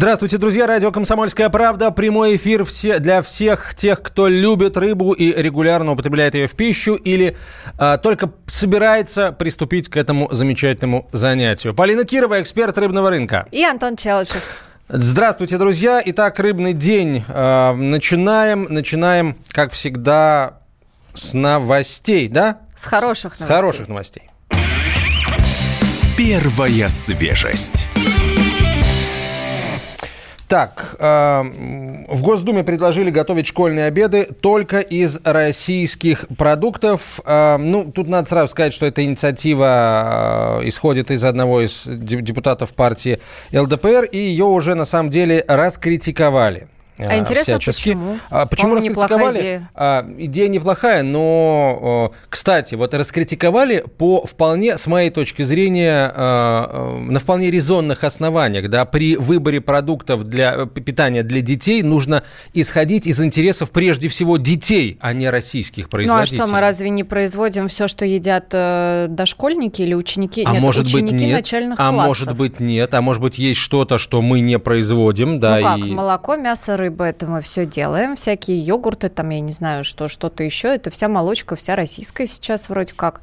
Здравствуйте, 0.00 0.38
друзья. 0.38 0.66
Радио 0.66 0.92
«Комсомольская 0.92 1.50
правда». 1.50 1.90
Прямой 1.90 2.36
эфир 2.36 2.64
все, 2.64 3.00
для 3.00 3.20
всех 3.20 3.74
тех, 3.74 4.00
кто 4.00 4.28
любит 4.28 4.78
рыбу 4.78 5.12
и 5.12 5.30
регулярно 5.30 5.92
употребляет 5.92 6.34
ее 6.34 6.46
в 6.46 6.56
пищу 6.56 6.94
или 6.94 7.36
а, 7.76 7.98
только 7.98 8.32
собирается 8.46 9.32
приступить 9.32 9.90
к 9.90 9.98
этому 9.98 10.26
замечательному 10.32 11.06
занятию. 11.12 11.74
Полина 11.74 12.04
Кирова, 12.04 12.40
эксперт 12.40 12.78
рыбного 12.78 13.10
рынка. 13.10 13.46
И 13.52 13.62
Антон 13.62 13.96
Челышев. 13.96 14.64
Здравствуйте, 14.88 15.58
друзья. 15.58 16.00
Итак, 16.02 16.38
рыбный 16.38 16.72
день. 16.72 17.22
А, 17.28 17.74
начинаем, 17.74 18.68
начинаем, 18.70 19.36
как 19.50 19.72
всегда, 19.72 20.60
с 21.12 21.34
новостей, 21.34 22.28
да? 22.28 22.60
С 22.74 22.84
хороших 22.84 23.38
новостей. 23.38 23.44
С 23.44 23.48
хороших 23.48 23.88
новостей. 23.88 24.30
Первая 26.16 26.88
свежесть. 26.88 27.86
Так, 30.50 30.96
э, 30.98 31.42
в 32.08 32.22
Госдуме 32.22 32.64
предложили 32.64 33.10
готовить 33.10 33.46
школьные 33.46 33.84
обеды 33.84 34.24
только 34.24 34.80
из 34.80 35.20
российских 35.22 36.26
продуктов. 36.36 37.20
Э, 37.24 37.56
ну, 37.56 37.84
тут 37.84 38.08
надо 38.08 38.28
сразу 38.28 38.50
сказать, 38.50 38.74
что 38.74 38.84
эта 38.84 39.04
инициатива 39.04 40.58
э, 40.60 40.66
исходит 40.66 41.12
из 41.12 41.22
одного 41.22 41.60
из 41.60 41.86
депутатов 41.86 42.74
партии 42.74 43.20
ЛДПР, 43.52 44.08
и 44.10 44.18
ее 44.18 44.46
уже 44.46 44.74
на 44.74 44.86
самом 44.86 45.10
деле 45.10 45.44
раскритиковали. 45.46 46.66
А 47.08 47.18
интересно, 47.18 47.58
всячески. 47.58 47.90
почему? 47.90 48.18
А, 48.30 48.46
почему 48.46 48.74
раскритиковали? 48.74 49.38
Идея. 49.40 49.70
А, 49.74 50.06
идея 50.18 50.48
неплохая, 50.48 51.02
но, 51.02 52.12
кстати, 52.28 52.74
вот 52.74 52.94
раскритиковали 52.94 53.84
по 53.98 54.24
вполне, 54.26 54.76
с 54.76 54.86
моей 54.86 55.10
точки 55.10 55.42
зрения, 55.42 56.12
а, 56.14 56.98
на 56.98 57.18
вполне 57.18 57.50
резонных 57.50 58.04
основаниях. 58.04 58.68
Да, 58.68 58.84
при 58.84 59.16
выборе 59.16 59.60
продуктов 59.60 60.24
для 60.24 60.54
э, 60.56 60.66
питания 60.66 61.22
для 61.22 61.40
детей 61.40 61.82
нужно 61.82 62.22
исходить 62.54 63.06
из 63.06 63.22
интересов 63.22 63.70
прежде 63.70 64.08
всего 64.08 64.36
детей, 64.36 64.98
а 65.00 65.12
не 65.12 65.30
российских 65.30 65.88
производителей. 65.88 66.38
Ну 66.38 66.44
а 66.44 66.46
что, 66.46 66.54
мы 66.54 66.60
разве 66.60 66.90
не 66.90 67.04
производим 67.04 67.68
все, 67.68 67.88
что 67.88 68.04
едят 68.04 68.46
э, 68.52 69.06
дошкольники 69.08 69.82
или 69.82 69.94
ученики? 69.94 70.44
А 70.46 70.52
нет, 70.52 70.62
может 70.62 70.86
ученики 70.86 71.12
быть 71.12 71.20
нет, 71.22 71.36
начальных 71.36 71.80
а 71.80 71.90
классов. 71.90 72.06
может 72.06 72.36
быть 72.36 72.60
нет, 72.60 72.94
а 72.94 73.00
может 73.00 73.22
быть 73.22 73.38
есть 73.38 73.60
что-то, 73.60 73.98
что 73.98 74.22
мы 74.22 74.40
не 74.40 74.58
производим, 74.58 75.40
да? 75.40 75.56
Ну 75.56 75.62
как, 75.62 75.78
и... 75.78 75.92
молоко, 75.92 76.36
мясо, 76.36 76.76
рыба 76.76 76.89
рыба, 76.90 77.06
это 77.06 77.26
мы 77.26 77.40
все 77.40 77.64
делаем. 77.64 78.16
Всякие 78.16 78.58
йогурты, 78.58 79.08
там, 79.08 79.30
я 79.30 79.40
не 79.40 79.52
знаю, 79.52 79.84
что, 79.84 80.08
что-то 80.08 80.42
еще. 80.42 80.68
Это 80.68 80.90
вся 80.90 81.08
молочка, 81.08 81.56
вся 81.56 81.76
российская 81.76 82.26
сейчас 82.26 82.68
вроде 82.68 82.92
как. 82.94 83.22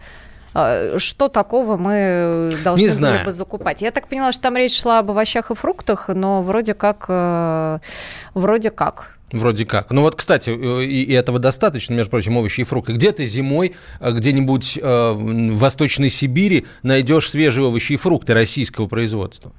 А, 0.53 0.97
что 0.97 1.27
такого 1.27 1.77
мы 1.77 2.53
должны 2.63 2.83
не 2.83 2.89
знаю. 2.89 3.15
были 3.15 3.25
бы 3.25 3.31
закупать? 3.31 3.81
Я 3.81 3.91
так 3.91 4.07
поняла, 4.07 4.31
что 4.31 4.43
там 4.43 4.57
речь 4.57 4.79
шла 4.79 4.99
об 4.99 5.11
овощах 5.11 5.51
и 5.51 5.55
фруктах, 5.55 6.07
но 6.09 6.41
вроде 6.41 6.73
как, 6.73 7.05
э, 7.09 7.79
вроде 8.33 8.71
как. 8.71 9.17
Вроде 9.31 9.65
как. 9.65 9.91
Ну 9.91 10.01
вот, 10.01 10.15
кстати, 10.15 10.49
э, 10.49 10.85
и, 10.85 11.03
и 11.03 11.13
этого 11.13 11.37
достаточно, 11.37 11.93
между 11.93 12.09
прочим, 12.11 12.37
овощи 12.37 12.61
и 12.61 12.63
фрукты. 12.63 12.93
Где 12.93 13.11
ты 13.11 13.25
зимой, 13.25 13.75
э, 13.99 14.11
где-нибудь 14.11 14.79
э, 14.81 15.11
в 15.11 15.57
Восточной 15.57 16.09
Сибири 16.09 16.65
найдешь 16.81 17.29
свежие 17.29 17.65
овощи 17.65 17.93
и 17.93 17.97
фрукты 17.97 18.33
российского 18.33 18.87
производства? 18.87 19.51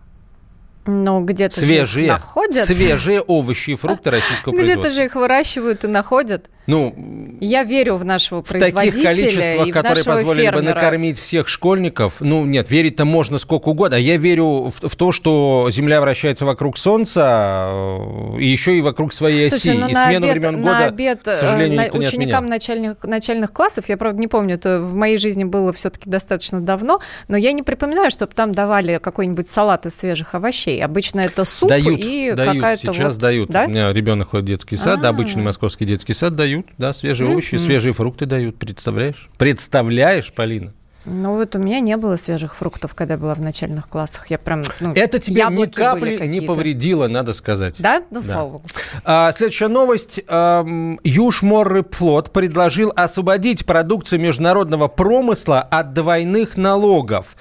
Ну, 0.91 1.23
где-то 1.23 1.55
свежие, 1.55 2.09
находят. 2.09 2.65
Свежие 2.65 3.21
овощи 3.21 3.71
и 3.71 3.75
фрукты 3.75 4.11
российского 4.11 4.55
производства. 4.55 4.81
Где-то 4.81 4.95
же 4.95 5.05
их 5.05 5.15
выращивают 5.17 5.85
и 5.85 5.87
находят. 5.87 6.47
Ну, 6.69 6.95
я 7.41 7.65
верю 7.65 7.97
в 7.97 8.05
нашего 8.05 8.43
в 8.43 8.49
таких 8.49 9.03
количествах, 9.03 9.69
и 9.69 9.73
которые 9.73 10.05
позволили 10.05 10.45
фермера. 10.45 10.57
бы 10.57 10.63
накормить 10.63 11.19
всех 11.19 11.49
школьников, 11.49 12.21
ну 12.21 12.45
нет, 12.45 12.71
верить-то 12.71 13.07
можно 13.07 13.39
сколько 13.39 13.69
угодно. 13.69 13.97
А 13.97 13.99
я 13.99 14.19
верю 14.19 14.71
в, 14.71 14.87
в 14.87 14.97
то, 14.97 15.11
что 15.11 15.69
Земля 15.71 16.03
вращается 16.03 16.45
вокруг 16.45 16.77
Солнца 16.77 17.69
э, 17.71 18.41
и 18.41 18.47
еще 18.47 18.77
и 18.77 18.83
вокруг 18.83 19.15
своей 19.15 19.49
Слушай, 19.49 19.71
оси. 19.71 19.79
Ну, 19.79 19.89
и 19.89 19.93
на 19.95 20.05
смену 20.05 20.27
обед, 20.27 20.33
времен 20.33 20.61
на 20.61 20.73
года, 20.73 20.85
обед, 20.85 21.23
к 21.23 21.33
сожалению, 21.33 21.77
на, 21.79 21.85
никто 21.87 21.99
не 21.99 22.07
ученикам 22.07 22.37
отменял. 22.37 22.51
начальных, 22.51 23.05
начальных 23.05 23.53
классов, 23.53 23.89
я 23.89 23.97
правда 23.97 24.21
не 24.21 24.29
помню, 24.29 24.57
это 24.57 24.83
в 24.83 24.95
моей 24.95 25.17
жизни 25.17 25.45
было 25.45 25.73
все-таки 25.73 26.11
достаточно 26.11 26.61
давно, 26.61 27.01
но 27.29 27.39
я 27.39 27.53
не 27.53 27.63
припоминаю, 27.63 28.11
чтобы 28.11 28.35
там 28.35 28.53
давали 28.53 28.99
какой-нибудь 28.99 29.49
салат 29.49 29.87
из 29.87 29.95
свежих 29.95 30.35
овощей. 30.35 30.85
Обычно 30.85 31.21
это 31.21 31.47
суп 31.47 31.71
дают, 31.71 31.99
и 31.99 32.33
дают, 32.33 32.57
какая-то 32.57 32.93
сейчас 32.93 33.15
вот... 33.15 33.23
дают. 33.23 33.49
Да? 33.49 33.65
У 33.65 33.69
меня 33.69 33.93
ребенок 33.93 34.31
ходит 34.31 34.45
в 34.45 34.49
детский 34.49 34.77
сад, 34.77 34.99
А-а-а. 34.99 35.09
обычный 35.09 35.43
московский 35.43 35.87
детский 35.87 36.13
сад 36.13 36.35
дают, 36.35 36.58
да, 36.79 36.93
свежие 36.93 37.31
овощи, 37.31 37.57
свежие 37.57 37.93
фрукты 37.93 38.27
дают, 38.27 38.59
представляешь? 38.59 39.29
Представляешь, 39.39 40.33
Полина? 40.33 40.73
Ну 41.11 41.37
вот 41.37 41.57
у 41.57 41.59
меня 41.59 41.81
не 41.81 41.97
было 41.97 42.17
свежих 42.17 42.55
фруктов, 42.55 42.95
когда 42.95 43.15
я 43.15 43.19
была 43.19 43.35
в 43.35 43.41
начальных 43.41 43.89
классах. 43.89 44.31
Я 44.31 44.39
прям, 44.39 44.63
ну, 44.81 44.93
Это 44.93 45.19
тебе 45.19 45.47
ни 45.51 45.67
капли 45.67 46.27
не 46.27 46.41
повредило, 46.41 47.09
надо 47.09 47.33
сказать. 47.33 47.77
Да? 47.79 48.03
Ну, 48.11 48.21
да. 48.21 48.23
слава 48.27 48.51
богу. 48.51 48.65
А, 49.05 49.33
следующая 49.33 49.69
новость. 49.69 50.23
Южморрыбфлот 50.29 52.33
предложил 52.33 52.93
освободить 52.95 53.65
продукцию 53.65 54.21
международного 54.21 54.89
промысла 54.89 55.61
от 55.61 55.95
двойных 55.95 56.57
налогов. 56.57 57.37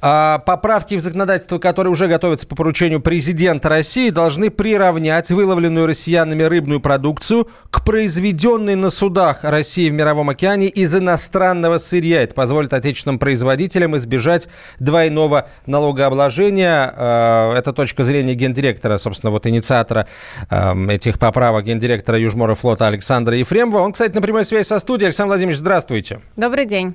А, 0.00 0.38
поправки 0.40 0.94
в 0.94 1.00
законодательство, 1.00 1.58
которые 1.58 1.92
уже 1.92 2.08
готовятся 2.08 2.46
по 2.46 2.54
поручению 2.54 3.00
президента 3.00 3.68
России, 3.68 4.10
должны 4.10 4.50
приравнять 4.50 5.30
выловленную 5.30 5.86
россиянами 5.86 6.42
рыбную 6.42 6.80
продукцию 6.80 7.48
к 7.70 7.84
произведенной 7.84 8.74
на 8.74 8.90
судах 8.90 9.38
России 9.42 9.88
в 9.88 9.92
Мировом 9.92 10.28
океане 10.28 10.68
из 10.68 10.94
иностранного 10.94 11.78
сырья. 11.78 12.22
Это 12.22 12.34
позволит 12.34 12.74
отечественным 12.74 13.05
производителям 13.18 13.96
избежать 13.96 14.48
двойного 14.78 15.48
налогообложения. 15.66 16.92
Э, 16.94 17.52
это 17.56 17.72
точка 17.72 18.04
зрения 18.04 18.34
гендиректора, 18.34 18.98
собственно, 18.98 19.30
вот 19.30 19.46
инициатора 19.46 20.06
э, 20.50 20.86
этих 20.88 21.18
поправок, 21.18 21.64
гендиректора 21.64 22.18
Южмора 22.18 22.54
флота 22.54 22.86
Александра 22.86 23.36
Ефремова. 23.36 23.82
Он, 23.82 23.92
кстати, 23.92 24.12
на 24.12 24.20
прямой 24.20 24.44
связи 24.44 24.66
со 24.66 24.78
студией. 24.78 25.06
Александр 25.06 25.28
Владимирович, 25.28 25.58
здравствуйте. 25.58 26.20
Добрый 26.36 26.66
день. 26.66 26.94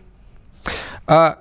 А, 1.08 1.38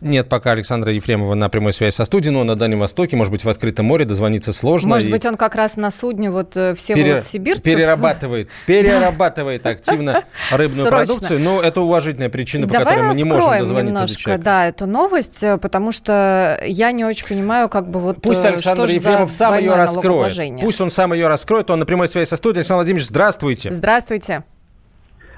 нет 0.00 0.28
пока 0.28 0.52
Александра 0.52 0.92
Ефремова 0.92 1.34
на 1.34 1.48
прямой 1.48 1.72
связи 1.72 1.94
со 1.94 2.04
студией, 2.04 2.32
но 2.32 2.44
на 2.44 2.56
Дальнем 2.56 2.80
Востоке, 2.80 3.16
может 3.16 3.32
быть, 3.32 3.44
в 3.44 3.48
открытом 3.48 3.86
море, 3.86 4.04
дозвониться 4.04 4.52
сложно. 4.52 4.90
Может 4.90 5.08
и... 5.08 5.10
быть, 5.10 5.26
он 5.26 5.36
как 5.36 5.54
раз 5.54 5.76
на 5.76 5.90
судне 5.90 6.30
вот 6.30 6.56
э, 6.56 6.74
все 6.74 6.94
Пере... 6.94 7.14
вот 7.14 7.24
сибирцев. 7.24 7.64
Перерабатывает, 7.64 8.48
перерабатывает 8.66 9.66
активно 9.66 10.24
рыбную 10.50 10.88
Срочно. 10.88 10.90
продукцию. 10.90 11.40
Но 11.40 11.60
это 11.60 11.80
уважительная 11.80 12.28
причина, 12.28 12.66
по 12.66 12.72
Давай 12.72 12.94
которой 12.94 13.08
мы 13.08 13.14
не 13.14 13.24
можем 13.24 13.58
дозвониться 13.58 13.94
немножко, 13.94 14.16
до 14.16 14.22
человека. 14.22 14.44
да, 14.44 14.68
эту 14.68 14.86
новость, 14.86 15.42
э, 15.42 15.58
потому 15.58 15.92
что 15.92 16.60
я 16.64 16.92
не 16.92 17.04
очень 17.04 17.26
понимаю, 17.26 17.68
как 17.68 17.88
бы 17.88 18.00
вот... 18.00 18.20
Пусть 18.22 18.44
э, 18.44 18.48
Александр 18.48 18.86
Ефремов 18.86 19.32
сам 19.32 19.58
ее 19.58 19.74
раскроет. 19.74 20.60
Пусть 20.60 20.80
он 20.80 20.90
сам 20.90 21.12
ее 21.12 21.28
раскроет. 21.28 21.70
Он 21.70 21.78
на 21.78 21.86
прямой 21.86 22.08
связи 22.08 22.28
со 22.28 22.36
студией. 22.36 22.60
Александр 22.60 22.78
Владимирович, 22.78 23.08
здравствуйте. 23.08 23.72
Здравствуйте. 23.72 24.44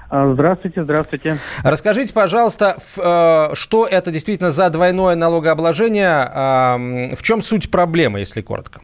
А, 0.09 0.33
Здравствуйте, 0.33 0.83
здравствуйте. 0.83 1.37
Расскажите, 1.63 2.13
пожалуйста, 2.13 2.75
э, 2.77 3.55
что 3.55 3.87
это 3.87 4.11
действительно 4.11 4.51
за 4.51 4.69
двойное 4.69 5.15
налогообложение? 5.15 6.29
Э, 6.31 7.15
в 7.15 7.21
чем 7.23 7.41
суть 7.41 7.71
проблемы, 7.71 8.19
если 8.19 8.41
коротко? 8.41 8.81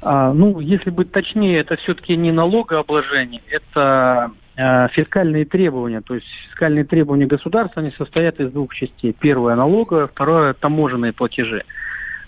А, 0.00 0.32
ну, 0.32 0.60
если 0.60 0.90
быть 0.90 1.12
точнее, 1.12 1.58
это 1.58 1.76
все-таки 1.76 2.16
не 2.16 2.32
налогообложение, 2.32 3.42
это 3.50 4.32
э, 4.56 4.88
фискальные 4.88 5.44
требования. 5.44 6.00
То 6.00 6.14
есть 6.14 6.26
фискальные 6.48 6.84
требования 6.84 7.26
государства, 7.26 7.82
они 7.82 7.90
состоят 7.90 8.40
из 8.40 8.50
двух 8.50 8.74
частей. 8.74 9.12
Первое– 9.12 9.54
налоговое, 9.56 10.06
второе– 10.06 10.54
таможенные 10.60 11.12
платежи. 11.12 11.64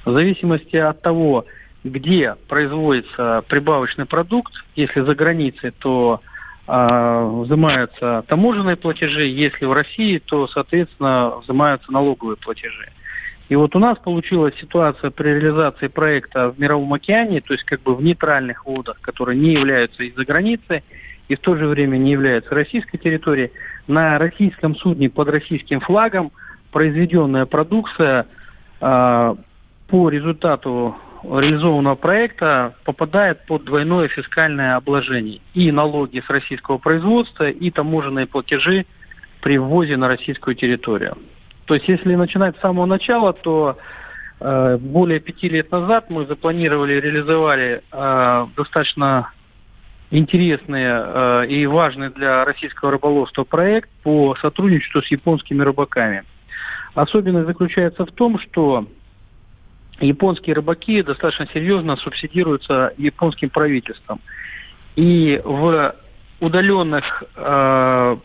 В 0.05 0.13
зависимости 0.13 0.77
от 0.77 1.01
того, 1.01 1.47
где 1.83 2.37
производится 2.47 3.43
прибавочный 3.49 4.05
продукт, 4.05 4.53
если 4.77 5.01
за 5.01 5.15
границей, 5.15 5.71
то 5.71 6.21
а, 6.23 6.34
взимаются 6.67 8.25
таможенные 8.27 8.77
платежи, 8.77 9.27
если 9.27 9.67
в 9.67 9.73
России, 9.73 10.19
то, 10.19 10.49
соответственно, 10.49 11.35
взимаются 11.43 11.93
налоговые 11.93 12.37
платежи. 12.37 12.89
И 13.51 13.57
вот 13.57 13.77
у 13.77 13.79
нас 13.79 13.99
получилась 13.99 14.55
ситуация 14.59 15.11
при 15.11 15.29
реализации 15.29 15.89
проекта 15.89 16.51
в 16.51 16.59
Мировом 16.59 16.93
океане, 16.95 17.43
то 17.43 17.53
есть 17.53 17.65
как 17.65 17.83
бы 17.83 17.95
в 17.95 18.03
нейтральных 18.03 18.65
водах, 18.65 18.99
которые 19.01 19.39
не 19.39 19.53
являются 19.53 20.03
из-за 20.03 20.25
границы 20.25 20.83
и 21.29 21.37
в 21.37 21.41
то 21.41 21.55
же 21.57 21.67
время 21.67 21.99
не 21.99 22.13
являются 22.13 22.55
российской 22.55 22.99
территорией, 22.99 23.53
на 23.87 24.19
российском 24.19 24.75
судне 24.77 25.11
под 25.11 25.29
российским 25.29 25.81
флагом 25.81 26.33
произведенная 26.73 27.45
продукция 27.45 28.27
э, 28.81 29.35
по 29.89 30.09
результату 30.09 30.97
реализованного 31.25 31.95
проекта 31.95 32.75
попадает 32.85 33.45
под 33.47 33.65
двойное 33.65 34.09
фискальное 34.09 34.77
обложение. 34.77 35.41
И 35.55 35.73
налоги 35.73 36.23
с 36.27 36.31
российского 36.31 36.79
производства, 36.79 37.49
и 37.49 37.71
таможенные 37.71 38.27
платежи 38.27 38.87
при 39.41 39.59
ввозе 39.59 39.97
на 39.97 40.09
российскую 40.09 40.55
территорию. 40.55 41.17
То 41.67 41.75
есть, 41.75 41.89
если 41.89 42.15
начинать 42.15 42.57
с 42.57 42.61
самого 42.61 42.87
начала, 42.87 43.33
то 43.33 43.79
э, 44.41 44.79
более 44.79 45.21
пяти 45.21 45.49
лет 45.49 45.71
назад 45.71 46.11
мы 46.11 46.27
запланировали, 46.27 47.01
реализовали 47.01 47.83
э, 47.91 48.47
достаточно 48.57 49.31
интересный 50.11 50.85
э, 50.85 51.47
и 51.49 51.67
важный 51.67 52.11
для 52.11 52.45
российского 52.45 52.93
рыболовства 52.93 53.45
проект 53.45 53.89
по 54.03 54.37
сотрудничеству 54.37 55.03
с 55.03 55.11
японскими 55.11 55.63
рыбаками. 55.63 56.25
Особенность 56.95 57.47
заключается 57.47 58.07
в 58.07 58.13
том, 58.13 58.39
что 58.39 58.87
японские 60.01 60.55
рыбаки 60.55 61.03
достаточно 61.03 61.47
серьезно 61.53 61.97
субсидируются 61.97 62.93
японским 62.97 63.51
правительством. 63.51 64.21
И 64.97 65.41
в 65.45 65.95
удаленных 66.41 67.25
э, 67.37 68.17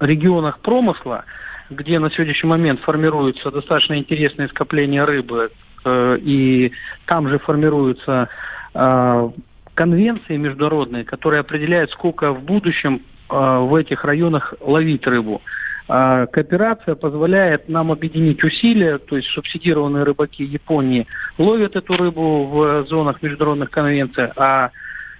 регионах 0.00 0.60
промысла, 0.60 1.24
где 1.68 1.98
на 1.98 2.10
сегодняшний 2.10 2.48
момент 2.48 2.80
формируются 2.80 3.50
достаточно 3.50 3.96
интересные 3.96 4.48
скопления 4.48 5.04
рыбы, 5.04 5.50
э, 5.84 6.18
и 6.20 6.72
там 7.06 7.28
же 7.28 7.38
формируются 7.38 8.28
э, 8.74 9.30
конвенции 9.74 10.36
международные, 10.36 11.04
которые 11.04 11.40
определяют, 11.40 11.90
сколько 11.92 12.32
в 12.32 12.42
будущем 12.42 13.02
э, 13.30 13.34
в 13.34 13.74
этих 13.74 14.04
районах 14.04 14.54
ловить 14.60 15.06
рыбу. 15.06 15.42
Кооперация 15.90 16.94
позволяет 16.94 17.68
нам 17.68 17.90
объединить 17.90 18.44
усилия, 18.44 18.98
то 18.98 19.16
есть 19.16 19.28
субсидированные 19.30 20.04
рыбаки 20.04 20.44
Японии 20.44 21.08
ловят 21.36 21.74
эту 21.74 21.96
рыбу 21.96 22.46
в 22.46 22.86
зонах 22.86 23.22
международных 23.22 23.70
конвенций, 23.70 24.28
а 24.36 24.70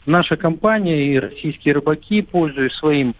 наша 0.07 0.37
компания 0.37 1.07
и 1.07 1.19
российские 1.19 1.75
рыбаки, 1.75 2.23
пользуясь 2.23 2.75
своим, 2.75 3.15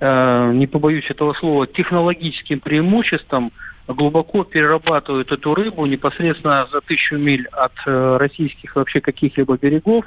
э, 0.00 0.52
не 0.54 0.66
побоюсь 0.66 1.10
этого 1.10 1.34
слова, 1.34 1.66
технологическим 1.66 2.60
преимуществом, 2.60 3.52
глубоко 3.88 4.44
перерабатывают 4.44 5.30
эту 5.30 5.54
рыбу 5.54 5.86
непосредственно 5.86 6.66
за 6.72 6.80
тысячу 6.80 7.16
миль 7.16 7.46
от 7.52 7.72
э, 7.86 8.16
российских 8.18 8.74
вообще 8.74 9.00
каких-либо 9.00 9.56
берегов 9.56 10.04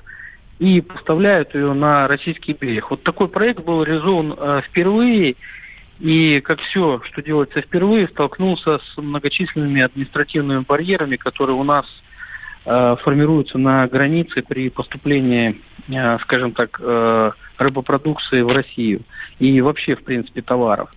и 0.59 0.81
поставляют 0.81 1.56
ее 1.56 1.74
на 1.74 2.07
российский 2.07 2.53
берег. 2.53 2.91
Вот 2.91 3.03
такой 3.03 3.30
проект 3.30 3.63
был 3.63 3.83
реализован 3.83 4.36
э, 4.38 4.62
впервые, 4.68 5.36
и, 6.00 6.40
как 6.42 6.60
все, 6.62 7.01
что 7.04 7.22
делается 7.22 7.62
впервые, 7.62 8.07
столкнулся 8.07 8.80
с 8.80 8.98
многочисленными 8.98 9.81
административными 9.81 10.63
барьерами, 10.66 11.18
которые 11.18 11.57
у 11.57 11.63
нас 11.63 11.86
э, 12.66 12.96
формируются 13.04 13.57
на 13.57 13.86
границе 13.88 14.42
при 14.42 14.69
поступлении, 14.69 15.62
э, 15.90 16.18
скажем 16.19 16.54
так, 16.54 16.80
э, 16.81 17.31
рыбопродукции 17.57 18.42
в 18.42 18.48
Россию 18.48 19.01
и 19.40 19.60
вообще, 19.60 19.96
в 19.96 20.04
принципе, 20.04 20.42
товаров. 20.42 20.90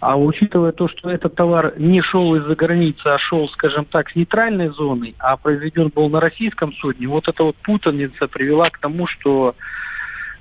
А 0.00 0.18
учитывая 0.18 0.72
то, 0.72 0.88
что 0.88 1.08
этот 1.08 1.34
товар 1.34 1.72
не 1.78 2.02
шел 2.02 2.34
из-за 2.34 2.54
границы, 2.54 3.06
а 3.06 3.18
шел, 3.18 3.48
скажем 3.48 3.86
так, 3.86 4.10
с 4.10 4.14
нейтральной 4.14 4.68
зоны, 4.68 5.14
а 5.18 5.38
произведен 5.38 5.88
был 5.88 6.10
на 6.10 6.20
российском 6.20 6.74
судне, 6.74 7.08
вот 7.08 7.26
эта 7.26 7.42
вот 7.42 7.56
путаница 7.56 8.28
привела 8.28 8.68
к 8.68 8.78
тому, 8.78 9.06
что 9.06 9.54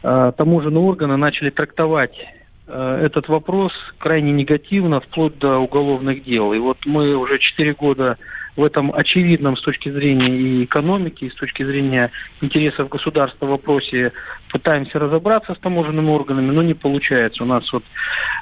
э, 0.03 0.33
таможенные 0.35 0.83
органы 0.83 1.15
начали 1.15 1.49
трактовать 1.49 2.17
этот 2.67 3.27
вопрос 3.27 3.73
крайне 3.97 4.31
негативно, 4.31 4.99
вплоть 4.99 5.37
до 5.37 5.59
уголовных 5.59 6.23
дел. 6.23 6.53
И 6.53 6.59
вот 6.59 6.77
мы 6.85 7.15
уже 7.15 7.37
четыре 7.39 7.73
года 7.73 8.17
в 8.55 8.63
этом 8.63 8.93
очевидном 8.93 9.57
с 9.57 9.61
точки 9.61 9.89
зрения 9.89 10.29
и 10.29 10.63
экономики, 10.63 11.25
и 11.25 11.29
с 11.29 11.35
точки 11.35 11.63
зрения 11.63 12.11
интересов 12.41 12.89
государства 12.89 13.45
вопросе 13.45 14.13
пытаемся 14.51 14.99
разобраться 14.99 15.55
с 15.55 15.59
таможенными 15.59 16.09
органами, 16.09 16.51
но 16.51 16.61
не 16.61 16.73
получается. 16.73 17.43
У 17.43 17.45
нас 17.45 17.71
вот 17.73 17.83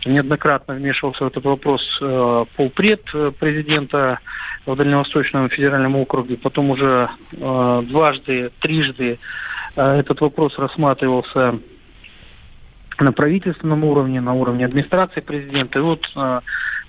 неоднократно 0.05 0.75
вмешивался 0.75 1.23
в 1.23 1.27
этот 1.27 1.43
вопрос 1.45 1.81
э, 2.01 2.45
полпред 2.55 3.01
э, 3.13 3.31
президента 3.39 4.19
в 4.65 4.75
Дальневосточном 4.75 5.49
федеральном 5.49 5.95
округе, 5.95 6.37
потом 6.37 6.69
уже 6.69 7.09
э, 7.31 7.83
дважды, 7.85 8.51
трижды 8.59 9.17
э, 9.75 9.99
этот 9.99 10.21
вопрос 10.21 10.57
рассматривался 10.57 11.59
на 13.01 13.11
правительственном 13.11 13.83
уровне, 13.83 14.21
на 14.21 14.33
уровне 14.33 14.65
администрации 14.65 15.21
президента. 15.21 15.79
И 15.79 15.81
вот, 15.81 16.05
э, 16.15 16.39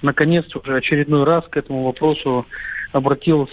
наконец, 0.03 0.45
уже 0.55 0.77
очередной 0.77 1.25
раз 1.25 1.45
к 1.49 1.57
этому 1.57 1.85
вопросу 1.85 2.47
обратился 2.93 3.53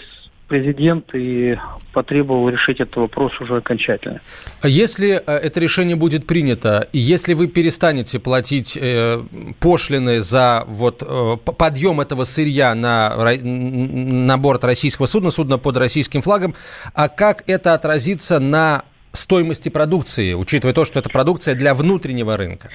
президент 0.52 1.14
и 1.14 1.56
потребовал 1.94 2.50
решить 2.50 2.78
этот 2.78 2.96
вопрос 2.96 3.32
уже 3.40 3.56
окончательно. 3.56 4.20
А 4.60 4.68
если 4.68 5.12
э, 5.14 5.32
это 5.32 5.60
решение 5.60 5.96
будет 5.96 6.26
принято, 6.26 6.88
если 6.92 7.32
вы 7.32 7.46
перестанете 7.46 8.18
платить 8.18 8.76
э, 8.78 9.22
пошлины 9.60 10.20
за 10.20 10.64
вот 10.66 11.02
э, 11.02 11.36
подъем 11.56 12.02
этого 12.02 12.24
сырья 12.24 12.74
на, 12.74 13.16
на 13.42 14.36
борт 14.36 14.64
российского 14.64 15.06
судна, 15.06 15.30
судна 15.30 15.56
под 15.56 15.78
российским 15.78 16.20
флагом, 16.20 16.54
а 16.94 17.08
как 17.08 17.44
это 17.46 17.72
отразится 17.72 18.38
на 18.38 18.82
стоимости 19.12 19.68
продукции, 19.68 20.34
учитывая 20.34 20.74
то, 20.74 20.84
что 20.84 20.98
это 20.98 21.08
продукция 21.08 21.54
для 21.54 21.74
внутреннего 21.74 22.36
рынка? 22.36 22.70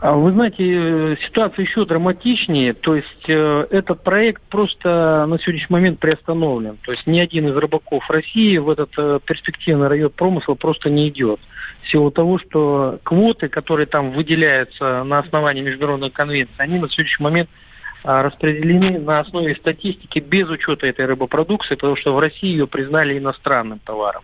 А 0.00 0.14
вы 0.14 0.32
знаете, 0.32 0.64
э, 0.66 1.16
ситуация 1.26 1.62
еще 1.62 1.84
драматичнее. 1.84 2.72
То 2.72 2.96
есть 2.96 3.28
э, 3.28 3.66
этот 3.70 4.02
проект 4.02 4.42
просто 4.44 5.26
на 5.28 5.38
сегодняшний 5.38 5.74
момент 5.74 5.98
приостановлен. 5.98 6.78
То 6.82 6.92
есть 6.92 7.06
ни 7.06 7.20
один 7.20 7.48
из 7.48 7.56
рыбаков 7.56 8.08
России 8.08 8.56
в 8.56 8.70
этот 8.70 8.90
э, 8.96 9.20
перспективный 9.22 9.88
район 9.88 10.10
промысла 10.10 10.54
просто 10.54 10.88
не 10.88 11.10
идет. 11.10 11.38
В 11.82 11.90
силу 11.90 12.10
того, 12.10 12.38
что 12.38 12.98
квоты, 13.02 13.48
которые 13.48 13.86
там 13.86 14.12
выделяются 14.12 15.04
на 15.04 15.18
основании 15.18 15.60
международной 15.60 16.10
конвенции, 16.10 16.54
они 16.56 16.78
на 16.78 16.88
сегодняшний 16.88 17.24
момент 17.24 17.50
а, 18.02 18.22
распределены 18.22 18.98
на 18.98 19.20
основе 19.20 19.54
статистики 19.56 20.18
без 20.18 20.48
учета 20.48 20.86
этой 20.86 21.04
рыбопродукции, 21.04 21.74
потому 21.74 21.96
что 21.96 22.14
в 22.14 22.18
России 22.18 22.48
ее 22.48 22.66
признали 22.66 23.18
иностранным 23.18 23.78
товаром. 23.80 24.22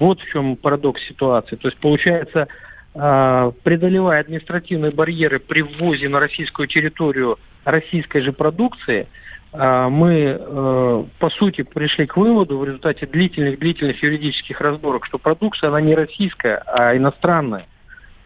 Вот 0.00 0.20
в 0.20 0.28
чем 0.30 0.56
парадокс 0.56 1.00
ситуации. 1.06 1.56
То 1.56 1.68
есть 1.68 1.78
получается, 1.78 2.48
а, 2.94 3.52
преодолевая 3.62 4.20
административные 4.20 4.90
барьеры 4.90 5.38
при 5.38 5.60
ввозе 5.60 6.08
на 6.08 6.18
российскую 6.18 6.66
территорию 6.66 7.38
российской 7.64 8.22
же 8.22 8.32
продукции, 8.32 9.06
а, 9.52 9.90
мы, 9.90 10.38
э, 10.40 11.04
по 11.18 11.30
сути, 11.30 11.62
пришли 11.62 12.06
к 12.06 12.16
выводу 12.16 12.58
в 12.58 12.64
результате 12.64 13.06
длительных-длительных 13.06 14.02
юридических 14.02 14.60
разборок, 14.60 15.04
что 15.04 15.18
продукция, 15.18 15.68
она 15.68 15.82
не 15.82 15.94
российская, 15.94 16.62
а 16.66 16.96
иностранная. 16.96 17.66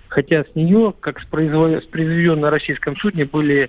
Хотя 0.09 0.44
с 0.44 0.55
нее, 0.55 0.94
как 1.00 1.20
с, 1.20 1.25
произведенной 1.27 2.43
на 2.43 2.50
российском 2.50 2.97
судне, 2.99 3.25
были, 3.25 3.69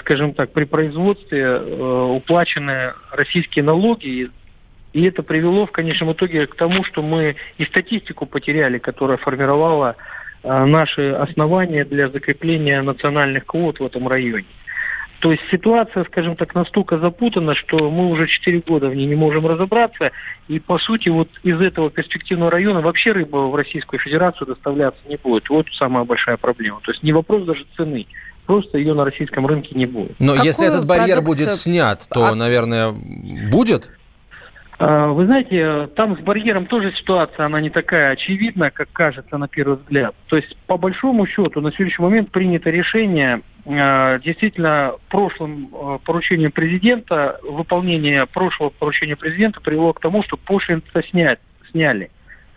скажем 0.00 0.34
так, 0.34 0.52
при 0.52 0.64
производстве 0.64 1.56
уплачены 1.60 2.94
российские 3.12 3.64
налоги, 3.64 4.30
и 4.92 5.04
это 5.04 5.22
привело 5.22 5.66
в 5.66 5.72
конечном 5.72 6.12
итоге 6.12 6.46
к 6.46 6.54
тому, 6.54 6.84
что 6.84 7.02
мы 7.02 7.36
и 7.58 7.64
статистику 7.64 8.26
потеряли, 8.26 8.78
которая 8.78 9.16
формировала 9.16 9.96
э, 10.42 10.64
наши 10.64 11.10
основания 11.12 11.84
для 11.84 12.08
закрепления 12.08 12.82
национальных 12.82 13.46
квот 13.46 13.80
в 13.80 13.84
этом 13.84 14.08
районе. 14.08 14.46
То 15.22 15.30
есть 15.30 15.44
ситуация, 15.52 16.04
скажем 16.04 16.34
так, 16.34 16.52
настолько 16.52 16.98
запутана, 16.98 17.54
что 17.54 17.88
мы 17.92 18.08
уже 18.08 18.26
4 18.26 18.60
года 18.66 18.88
в 18.88 18.94
ней 18.96 19.06
не 19.06 19.14
можем 19.14 19.46
разобраться. 19.46 20.10
И, 20.48 20.58
по 20.58 20.80
сути, 20.80 21.10
вот 21.10 21.28
из 21.44 21.60
этого 21.60 21.90
перспективного 21.90 22.50
района 22.50 22.80
вообще 22.80 23.12
рыба 23.12 23.36
в 23.36 23.54
Российскую 23.54 24.00
Федерацию 24.00 24.48
доставляться 24.48 25.00
не 25.08 25.16
будет. 25.16 25.48
Вот 25.48 25.66
самая 25.78 26.02
большая 26.02 26.38
проблема. 26.38 26.80
То 26.82 26.90
есть 26.90 27.04
не 27.04 27.12
вопрос 27.12 27.44
даже 27.44 27.64
цены. 27.76 28.08
Просто 28.46 28.78
ее 28.78 28.94
на 28.94 29.04
российском 29.04 29.46
рынке 29.46 29.76
не 29.76 29.86
будет. 29.86 30.16
Но 30.18 30.32
Какую 30.32 30.44
если 30.44 30.66
этот 30.66 30.86
барьер 30.86 31.18
продукцию... 31.18 31.46
будет 31.46 31.54
снят, 31.56 32.04
то, 32.10 32.24
а... 32.24 32.34
наверное, 32.34 32.90
будет? 32.90 33.90
А, 34.84 35.12
вы 35.12 35.26
знаете, 35.26 35.86
там 35.94 36.16
с 36.16 36.20
барьером 36.20 36.66
тоже 36.66 36.92
ситуация, 36.96 37.46
она 37.46 37.60
не 37.60 37.70
такая 37.70 38.10
очевидная, 38.10 38.70
как 38.70 38.88
кажется 38.92 39.38
на 39.38 39.46
первый 39.46 39.76
взгляд. 39.76 40.12
То 40.26 40.34
есть, 40.34 40.56
по 40.66 40.76
большому 40.76 41.24
счету, 41.24 41.60
на 41.60 41.70
сегодняшний 41.70 42.04
момент 42.04 42.32
принято 42.32 42.68
решение 42.68 43.42
а, 43.64 44.18
действительно 44.18 44.94
прошлым 45.08 45.68
а, 45.72 45.98
поручением 45.98 46.50
президента, 46.50 47.38
выполнение 47.44 48.26
прошлого 48.26 48.70
поручения 48.70 49.14
президента 49.14 49.60
привело 49.60 49.92
к 49.92 50.00
тому, 50.00 50.24
что 50.24 50.36
пошлин 50.36 50.82
снять, 51.10 51.38
сняли. 51.70 52.10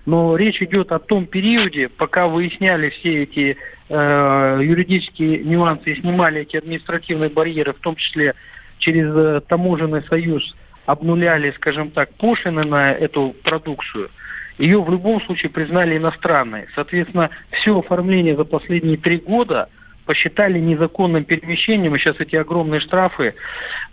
Но 0.07 0.35
речь 0.35 0.63
идет 0.63 0.91
о 0.91 0.97
том 0.97 1.27
периоде, 1.27 1.89
пока 1.89 2.27
выясняли 2.27 2.89
все 2.89 3.23
эти 3.23 3.57
э, 3.89 4.59
юридические 4.61 5.43
нюансы 5.43 5.93
и 5.93 5.99
снимали 5.99 6.41
эти 6.41 6.57
административные 6.57 7.31
барьеры, 7.31 7.73
в 7.73 7.79
том 7.79 7.95
числе 7.95 8.35
через 8.77 9.07
э, 9.15 9.41
таможенный 9.47 10.03
союз 10.03 10.55
обнуляли, 10.85 11.51
скажем 11.51 11.91
так, 11.91 12.09
пошлины 12.15 12.63
на 12.63 12.91
эту 12.91 13.35
продукцию, 13.43 14.09
ее 14.57 14.81
в 14.81 14.89
любом 14.89 15.21
случае 15.21 15.49
признали 15.49 15.97
иностранной. 15.97 16.67
Соответственно, 16.75 17.29
все 17.51 17.77
оформление 17.77 18.35
за 18.35 18.45
последние 18.45 18.97
три 18.97 19.17
года 19.17 19.69
посчитали 20.05 20.59
незаконным 20.59 21.23
перемещением, 21.25 21.95
и 21.95 21.99
сейчас 21.99 22.17
эти 22.19 22.35
огромные 22.35 22.79
штрафы, 22.79 23.33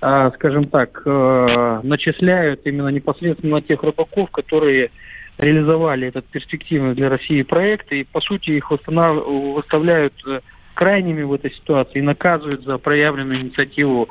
э, 0.01 0.31
скажем 0.35 0.67
так, 0.67 1.03
э, 1.05 1.81
начисляют 1.83 2.61
именно 2.65 2.89
непосредственно 2.89 3.57
на 3.57 3.63
тех 3.63 3.83
рыбаков, 3.83 4.31
которые 4.31 4.91
реализовали 5.39 6.09
этот 6.09 6.27
перспективный 6.27 6.95
для 6.95 7.09
России 7.09 7.43
проект, 7.43 7.91
и 7.93 8.05
по 8.05 8.21
сути 8.21 8.51
их 8.51 8.71
выставляют 8.71 10.15
э, 10.27 10.41
крайними 10.75 11.23
в 11.23 11.33
этой 11.33 11.53
ситуации 11.53 11.99
и 11.99 12.03
наказывают 12.03 12.65
за 12.65 12.79
проявленную 12.79 13.41
инициативу, 13.41 14.09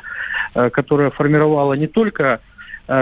э, 0.55 0.69
которая 0.69 1.11
формировала 1.11 1.73
не 1.73 1.87
только 1.87 2.41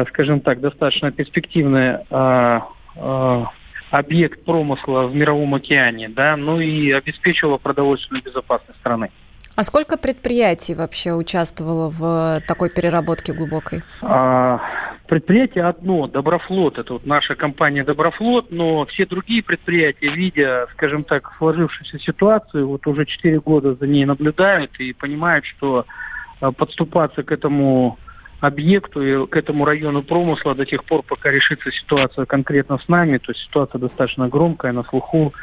скажем 0.10 0.42
так, 0.42 0.60
достаточно 0.60 1.12
перспективный 1.12 1.98
э, 2.10 2.60
э, 2.96 3.44
объект 3.92 4.44
промысла 4.46 5.08
в 5.08 5.16
мировом 5.16 5.56
океане, 5.56 6.10
да, 6.10 6.36
ну 6.38 6.60
и 6.60 6.92
обеспечивала 6.92 7.58
продовольственную 7.58 8.24
безопасность 8.24 8.80
страны. 8.80 9.10
А 9.56 9.64
сколько 9.64 9.98
предприятий 9.98 10.74
вообще 10.74 11.14
участвовало 11.14 11.90
в 11.90 12.42
такой 12.48 12.70
переработке 12.70 13.34
глубокой? 13.34 13.84
А, 14.02 14.62
Предприятие 15.10 15.64
одно, 15.64 16.06
Доброфлот, 16.06 16.78
это 16.78 16.94
вот 16.94 17.06
наша 17.08 17.34
компания 17.34 17.84
Доброфлот, 17.84 18.52
но 18.52 18.86
все 18.86 19.08
другие 19.08 19.42
предприятия, 19.42 20.12
видя, 20.12 20.68
скажем 20.74 21.04
так, 21.04 21.34
сложившуюся 21.40 21.98
ситуацию, 21.98 22.68
вот 22.68 22.86
уже 22.86 23.08
4 23.08 23.40
года 23.40 23.74
за 23.74 23.88
ней 23.88 24.06
наблюдают 24.06 24.80
и 24.80 24.94
понимают, 24.94 25.46
что 25.46 25.88
э, 26.42 26.52
подступаться 26.52 27.24
к 27.24 27.32
этому 27.32 27.98
объекту 28.40 29.02
и 29.02 29.28
к 29.28 29.36
этому 29.36 29.66
району 29.66 30.04
промысла 30.04 30.56
до 30.56 30.66
тех 30.66 30.86
пор, 30.86 31.04
пока 31.04 31.32
решится 31.32 31.72
ситуация 31.72 32.26
конкретно 32.26 32.78
с 32.78 32.88
нами, 32.88 33.18
то 33.18 33.32
есть 33.32 33.42
ситуация 33.44 33.80
достаточно 33.80 34.28
громкая, 34.30 34.72
на 34.72 34.84
слуху, 34.84 35.34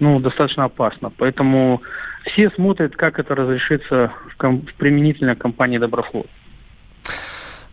ну, 0.00 0.20
достаточно 0.20 0.64
опасно. 0.64 1.10
Поэтому 1.16 1.82
все 2.24 2.50
смотрят, 2.50 2.96
как 2.96 3.18
это 3.18 3.34
разрешится 3.34 4.12
в, 4.30 4.36
ком- 4.36 4.66
применительно 4.76 5.36
компании 5.36 5.78
Доброфлот. 5.78 6.30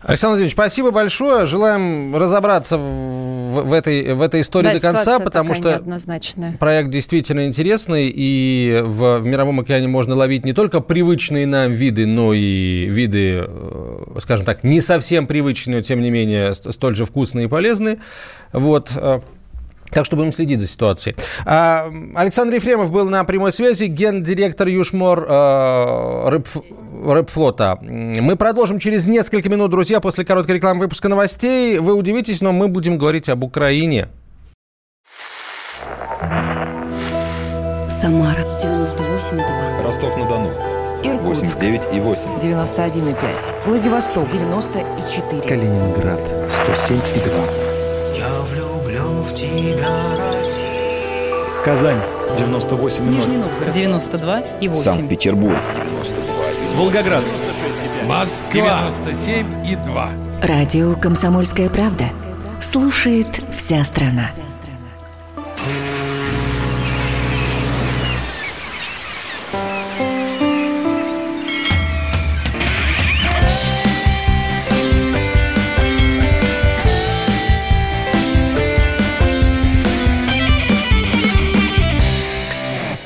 Александр 0.06 0.34
Владимирович, 0.34 0.52
спасибо 0.52 0.92
большое. 0.92 1.46
Желаем 1.46 2.14
разобраться 2.14 2.78
в, 2.78 3.62
в, 3.64 3.72
этой, 3.72 4.14
в 4.14 4.22
этой 4.22 4.42
истории 4.42 4.68
да, 4.68 4.74
до 4.74 4.80
конца, 4.80 5.18
потому 5.18 5.52
что 5.54 5.82
проект 6.60 6.90
действительно 6.90 7.44
интересный, 7.46 8.12
и 8.14 8.82
в, 8.84 9.18
в 9.18 9.26
Мировом 9.26 9.58
океане 9.58 9.88
можно 9.88 10.14
ловить 10.14 10.44
не 10.44 10.52
только 10.52 10.78
привычные 10.78 11.44
нам 11.48 11.72
виды, 11.72 12.06
но 12.06 12.32
и 12.34 12.86
виды, 12.88 13.46
э, 13.48 14.18
скажем 14.20 14.46
так, 14.46 14.62
не 14.62 14.80
совсем 14.80 15.26
привычные, 15.26 15.78
но 15.78 15.82
тем 15.82 16.00
не 16.00 16.10
менее 16.10 16.54
столь 16.54 16.94
же 16.94 17.04
вкусные 17.04 17.46
и 17.46 17.48
полезные. 17.48 17.98
Вот. 18.52 18.92
Так 19.90 20.04
что 20.04 20.16
будем 20.16 20.32
следить 20.32 20.60
за 20.60 20.66
ситуацией. 20.66 21.16
А, 21.44 21.90
Александр 22.14 22.54
Ефремов 22.54 22.90
был 22.90 23.08
на 23.08 23.24
прямой 23.24 23.52
связи, 23.52 23.84
гендиректор 23.84 24.68
Юшмор 24.68 25.26
э, 25.28 26.28
рыб, 26.28 26.48
рыбфлота. 27.04 27.78
Мы 27.80 28.36
продолжим 28.36 28.78
через 28.78 29.06
несколько 29.06 29.48
минут, 29.48 29.70
друзья, 29.70 30.00
после 30.00 30.24
короткой 30.24 30.56
рекламы 30.56 30.80
выпуска 30.80 31.08
новостей. 31.08 31.78
Вы 31.78 31.94
удивитесь, 31.94 32.40
но 32.40 32.52
мы 32.52 32.68
будем 32.68 32.98
говорить 32.98 33.28
об 33.28 33.44
Украине. 33.44 34.08
Самара 37.88 38.42
98,2. 38.62 39.82
Ростов-на-Дону. 39.82 40.50
Иркутск 41.02 41.56
89,8. 41.56 42.42
91,5. 42.42 43.16
Владивосток 43.66 44.30
94. 44.30 45.42
Калининград 45.48 46.20
107,2. 46.20 48.18
Я 48.18 48.40
влюблен 48.42 48.65
в 49.04 49.34
тебя, 49.34 49.88
Россия. 50.32 51.64
Казань 51.64 52.00
98,0. 52.38 53.00
Нижний 53.08 53.36
Новгород 53.38 53.72
92 53.74 54.40
и 54.60 54.68
8. 54.68 54.82
Санкт-Петербург. 54.82 55.58
Волгоград. 56.76 57.24
Москва. 58.06 58.92
97 59.06 59.66
и 59.66 59.76
2. 59.76 60.10
Радио 60.42 60.94
«Комсомольская 60.94 61.68
правда». 61.68 62.04
Слушает 62.60 63.28
вся 63.56 63.82
страна. 63.84 64.30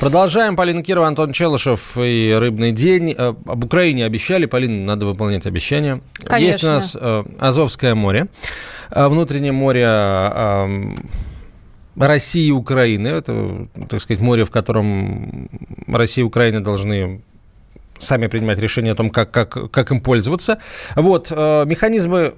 Продолжаем. 0.01 0.55
Полина 0.55 0.81
Кирова, 0.81 1.05
Антон 1.05 1.31
Челышев 1.31 1.95
и 1.95 2.35
«Рыбный 2.35 2.71
день». 2.71 3.13
Э, 3.15 3.35
об 3.45 3.63
Украине 3.63 4.03
обещали. 4.03 4.47
Полина, 4.47 4.83
надо 4.83 5.05
выполнять 5.05 5.45
обещания. 5.45 6.01
Конечно. 6.25 6.47
Есть 6.47 6.63
у 6.63 6.67
нас 6.67 6.97
э, 6.99 7.23
Азовское 7.37 7.93
море, 7.93 8.25
э, 8.89 9.07
внутреннее 9.07 9.51
море 9.51 9.85
России 11.95 12.47
и 12.47 12.51
Украины. 12.51 13.09
Это, 13.09 13.67
так 13.87 14.01
сказать, 14.01 14.23
море, 14.23 14.43
в 14.43 14.49
котором 14.49 15.49
Россия 15.85 16.23
и 16.23 16.27
Украина 16.27 16.63
должны 16.63 17.21
сами 17.99 18.25
принимать 18.25 18.57
решение 18.57 18.93
о 18.93 18.95
том, 18.95 19.11
как, 19.11 19.29
как, 19.29 19.69
как 19.69 19.91
им 19.91 20.01
пользоваться. 20.01 20.57
Вот, 20.95 21.29
механизмы 21.29 22.33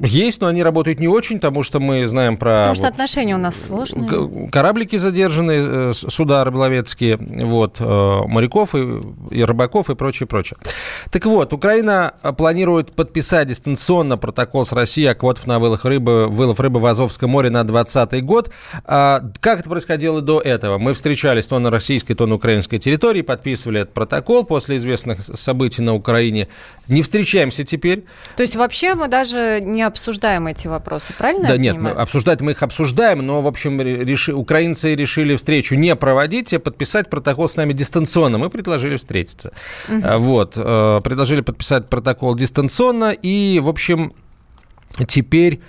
есть, 0.00 0.40
но 0.40 0.48
они 0.48 0.62
работают 0.62 1.00
не 1.00 1.08
очень, 1.08 1.36
потому 1.36 1.62
что 1.62 1.80
мы 1.80 2.06
знаем 2.06 2.36
про... 2.36 2.58
Потому 2.58 2.74
что 2.74 2.84
вот, 2.84 2.92
отношения 2.92 3.34
у 3.34 3.38
нас 3.38 3.60
сложные. 3.66 4.48
Кораблики 4.50 4.96
задержаны, 4.96 5.52
э, 5.52 5.92
суда 5.94 6.44
рыболовецкие, 6.44 7.16
вот, 7.18 7.76
э, 7.80 8.20
моряков 8.26 8.74
и, 8.74 9.00
и 9.30 9.42
рыбаков 9.42 9.90
и 9.90 9.94
прочее, 9.94 10.26
прочее. 10.26 10.58
Так 11.10 11.24
вот, 11.26 11.52
Украина 11.52 12.14
планирует 12.36 12.92
подписать 12.92 13.48
дистанционно 13.48 14.16
протокол 14.16 14.64
с 14.64 14.72
Россией 14.72 15.08
о 15.08 15.14
квотах 15.14 15.46
на 15.46 15.58
вылов 15.58 15.84
рыбы, 15.84 16.28
вылов 16.28 16.60
рыбы 16.60 16.80
в 16.80 16.86
Азовском 16.86 17.30
море 17.30 17.50
на 17.50 17.64
2020 17.64 18.24
год. 18.24 18.50
А 18.84 19.22
как 19.40 19.60
это 19.60 19.70
происходило 19.70 20.20
до 20.20 20.40
этого? 20.40 20.78
Мы 20.78 20.92
встречались 20.92 21.46
то 21.46 21.58
на 21.58 21.70
российской, 21.70 22.14
то 22.14 22.26
на 22.26 22.36
украинской 22.36 22.78
территории, 22.78 23.22
подписывали 23.22 23.80
этот 23.80 23.94
протокол 23.94 24.44
после 24.44 24.76
известных 24.76 25.22
событий 25.22 25.82
на 25.82 25.94
Украине. 25.94 26.48
Не 26.86 27.02
встречаемся 27.02 27.64
теперь. 27.64 28.04
То 28.36 28.42
есть 28.42 28.56
вообще 28.56 28.94
мы 28.94 29.08
даже 29.08 29.27
не 29.32 29.82
обсуждаем 29.82 30.46
эти 30.46 30.66
вопросы, 30.66 31.12
правильно? 31.16 31.48
Да 31.48 31.56
нет, 31.56 31.76
мы 31.78 31.90
обсуждать 31.90 32.40
мы 32.40 32.52
их 32.52 32.62
обсуждаем, 32.62 33.24
но, 33.26 33.40
в 33.40 33.46
общем, 33.46 33.80
реши, 33.80 34.34
украинцы 34.34 34.94
решили 34.94 35.36
встречу 35.36 35.74
не 35.74 35.94
проводить, 35.96 36.52
а 36.52 36.60
подписать 36.60 37.10
протокол 37.10 37.48
с 37.48 37.56
нами 37.56 37.72
дистанционно. 37.72 38.38
Мы 38.38 38.50
предложили 38.50 38.96
встретиться. 38.96 39.52
Угу. 39.88 40.18
Вот, 40.18 40.54
э, 40.56 41.00
предложили 41.02 41.40
подписать 41.40 41.88
протокол 41.88 42.34
дистанционно, 42.34 43.12
и, 43.12 43.60
в 43.60 43.68
общем, 43.68 44.12
теперь 45.06 45.60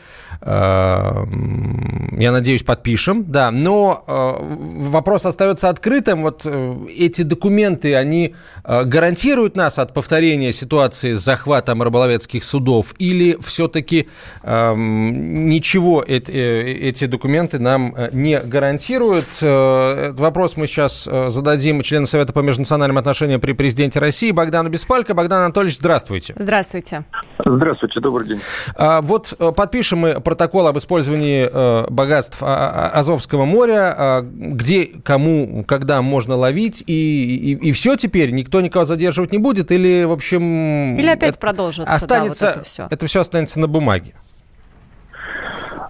я 2.19 2.31
надеюсь, 2.31 2.63
подпишем, 2.63 3.25
да. 3.25 3.51
Но 3.51 4.03
э, 4.07 4.89
вопрос 4.89 5.25
остается 5.25 5.69
открытым. 5.69 6.21
Вот 6.23 6.41
э, 6.45 6.75
эти 6.97 7.21
документы, 7.21 7.95
они 7.95 8.35
э, 8.63 8.83
гарантируют 8.83 9.55
нас 9.55 9.79
от 9.79 9.93
повторения 9.93 10.51
ситуации 10.51 11.13
с 11.13 11.21
захватом 11.21 11.81
рыболовецких 11.81 12.43
судов? 12.43 12.93
Или 12.99 13.37
все-таки 13.41 14.09
эм, 14.43 15.49
ничего 15.49 16.03
эти 16.05 17.05
документы 17.05 17.59
нам 17.59 17.95
не 18.11 18.39
гарантируют? 18.39 19.27
Этот 19.41 20.19
вопрос 20.19 20.57
мы 20.57 20.67
сейчас 20.67 21.03
зададим 21.03 21.81
члену 21.81 22.07
Совета 22.07 22.33
по 22.33 22.39
межнациональным 22.39 22.97
отношениям 22.97 23.39
при 23.39 23.53
президенте 23.53 23.99
России 23.99 24.31
Богдану 24.31 24.69
Беспалько. 24.69 25.13
Богдан 25.13 25.43
Анатольевич, 25.43 25.77
здравствуйте. 25.77 26.33
Здравствуйте. 26.37 27.05
Здравствуйте, 27.45 27.99
добрый 27.99 28.27
день. 28.27 28.39
А, 28.75 29.01
вот 29.01 29.33
подпишем 29.55 29.99
мы 29.99 30.19
протокол 30.29 30.67
об 30.67 30.77
использовании 30.77 31.49
э, 31.51 31.89
богатств 31.89 32.37
а, 32.41 32.91
а, 32.93 32.99
Азовского 32.99 33.45
моря, 33.45 33.95
э, 33.97 34.21
где, 34.23 34.85
кому, 35.03 35.63
когда 35.67 36.03
можно 36.03 36.35
ловить, 36.35 36.83
и, 36.85 36.93
и, 36.93 37.69
и 37.69 37.71
все 37.71 37.95
теперь, 37.95 38.29
никто 38.29 38.61
никого 38.61 38.85
задерживать 38.85 39.31
не 39.31 39.39
будет, 39.39 39.71
или, 39.71 40.03
в 40.03 40.11
общем... 40.11 40.99
Или 40.99 41.09
опять 41.09 41.31
это 41.31 41.39
продолжится, 41.39 41.91
останется, 41.91 42.45
да, 42.45 42.51
вот 42.51 42.57
это 42.57 42.65
все. 42.69 42.87
Это 42.91 43.07
все 43.07 43.21
останется 43.21 43.59
на 43.59 43.67
бумаге. 43.67 44.13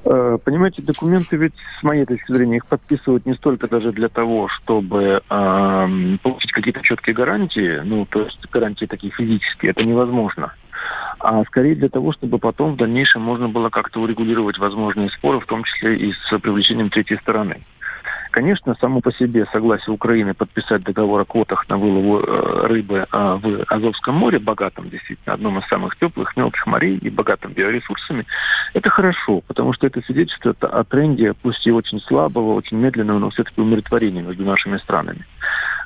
Э, 0.05 0.37
понимаете, 0.41 0.83
документы 0.83 1.35
ведь, 1.35 1.55
с 1.77 1.83
моей 1.83 2.05
точки 2.05 2.31
зрения, 2.31 2.57
их 2.57 2.65
подписывают 2.65 3.25
не 3.25 3.33
столько 3.33 3.67
даже 3.67 3.91
для 3.91 4.07
того, 4.07 4.47
чтобы 4.47 5.21
э, 5.29 6.17
получить 6.23 6.53
какие-то 6.53 6.81
четкие 6.81 7.13
гарантии, 7.13 7.81
ну, 7.83 8.05
то 8.05 8.21
есть 8.21 8.39
гарантии 8.49 8.85
такие 8.85 9.11
физические, 9.11 9.71
это 9.71 9.83
невозможно 9.83 10.53
а 11.19 11.43
скорее 11.45 11.75
для 11.75 11.89
того, 11.89 12.11
чтобы 12.13 12.39
потом 12.39 12.73
в 12.73 12.77
дальнейшем 12.77 13.21
можно 13.21 13.47
было 13.47 13.69
как-то 13.69 14.01
урегулировать 14.01 14.57
возможные 14.57 15.09
споры, 15.09 15.39
в 15.39 15.45
том 15.45 15.63
числе 15.63 15.95
и 15.95 16.13
с 16.13 16.39
привлечением 16.39 16.89
третьей 16.89 17.17
стороны. 17.17 17.61
Конечно, 18.31 18.75
само 18.79 19.01
по 19.01 19.11
себе 19.11 19.47
согласие 19.51 19.93
Украины 19.93 20.33
подписать 20.35 20.83
договор 20.83 21.21
о 21.21 21.25
квотах 21.25 21.67
на 21.67 21.77
вылов 21.77 22.23
э, 22.27 22.67
рыбы 22.67 23.07
э, 23.11 23.39
в 23.41 23.63
Азовском 23.67 24.15
море, 24.15 24.37
богатом 24.37 24.89
действительно, 24.89 25.33
одном 25.33 25.57
из 25.57 25.67
самых 25.67 25.97
теплых, 25.97 26.37
мелких 26.37 26.67
морей 26.67 26.97
и 26.97 27.09
богатым 27.09 27.53
биоресурсами, 27.53 28.25
это 28.73 28.89
хорошо, 28.89 29.41
потому 29.47 29.73
что 29.73 29.87
это 29.87 30.01
свидетельствует 30.01 30.63
о 30.63 30.83
тренде, 30.83 31.33
пусть 31.33 31.65
и 31.65 31.71
очень 31.71 31.99
слабого, 32.01 32.53
очень 32.53 32.77
медленного, 32.77 33.17
но 33.17 33.29
все-таки 33.31 33.61
умиротворения 33.61 34.21
между 34.21 34.43
нашими 34.43 34.77
странами. 34.77 35.25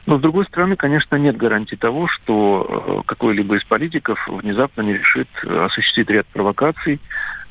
Но, 0.06 0.18
с 0.18 0.22
другой 0.22 0.46
стороны, 0.46 0.76
конечно, 0.76 1.16
нет 1.16 1.38
гарантии 1.38 1.76
того, 1.76 2.08
что 2.08 2.68
э, 2.68 3.02
какой-либо 3.06 3.56
из 3.56 3.64
политиков 3.64 4.28
внезапно 4.28 4.82
не 4.82 4.94
решит 4.96 5.30
э, 5.44 5.66
осуществить 5.66 6.10
ряд 6.10 6.28
провокаций, 6.28 7.00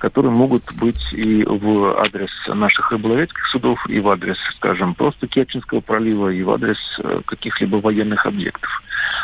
которые 0.02 0.32
могут 0.32 0.64
быть 0.80 1.12
и 1.12 1.44
в 1.44 1.96
адрес 2.00 2.30
наших 2.48 2.90
рыболовецких 2.90 3.46
судов, 3.46 3.78
и 3.88 4.00
в 4.00 4.08
адрес, 4.08 4.36
скажем, 4.56 4.96
просто 4.96 5.28
Керченского 5.28 5.80
пролива, 5.80 6.28
и 6.28 6.42
в 6.42 6.50
адрес 6.50 6.76
э, 6.98 7.20
каких-либо 7.24 7.76
военных 7.76 8.26
объектов. 8.26 8.68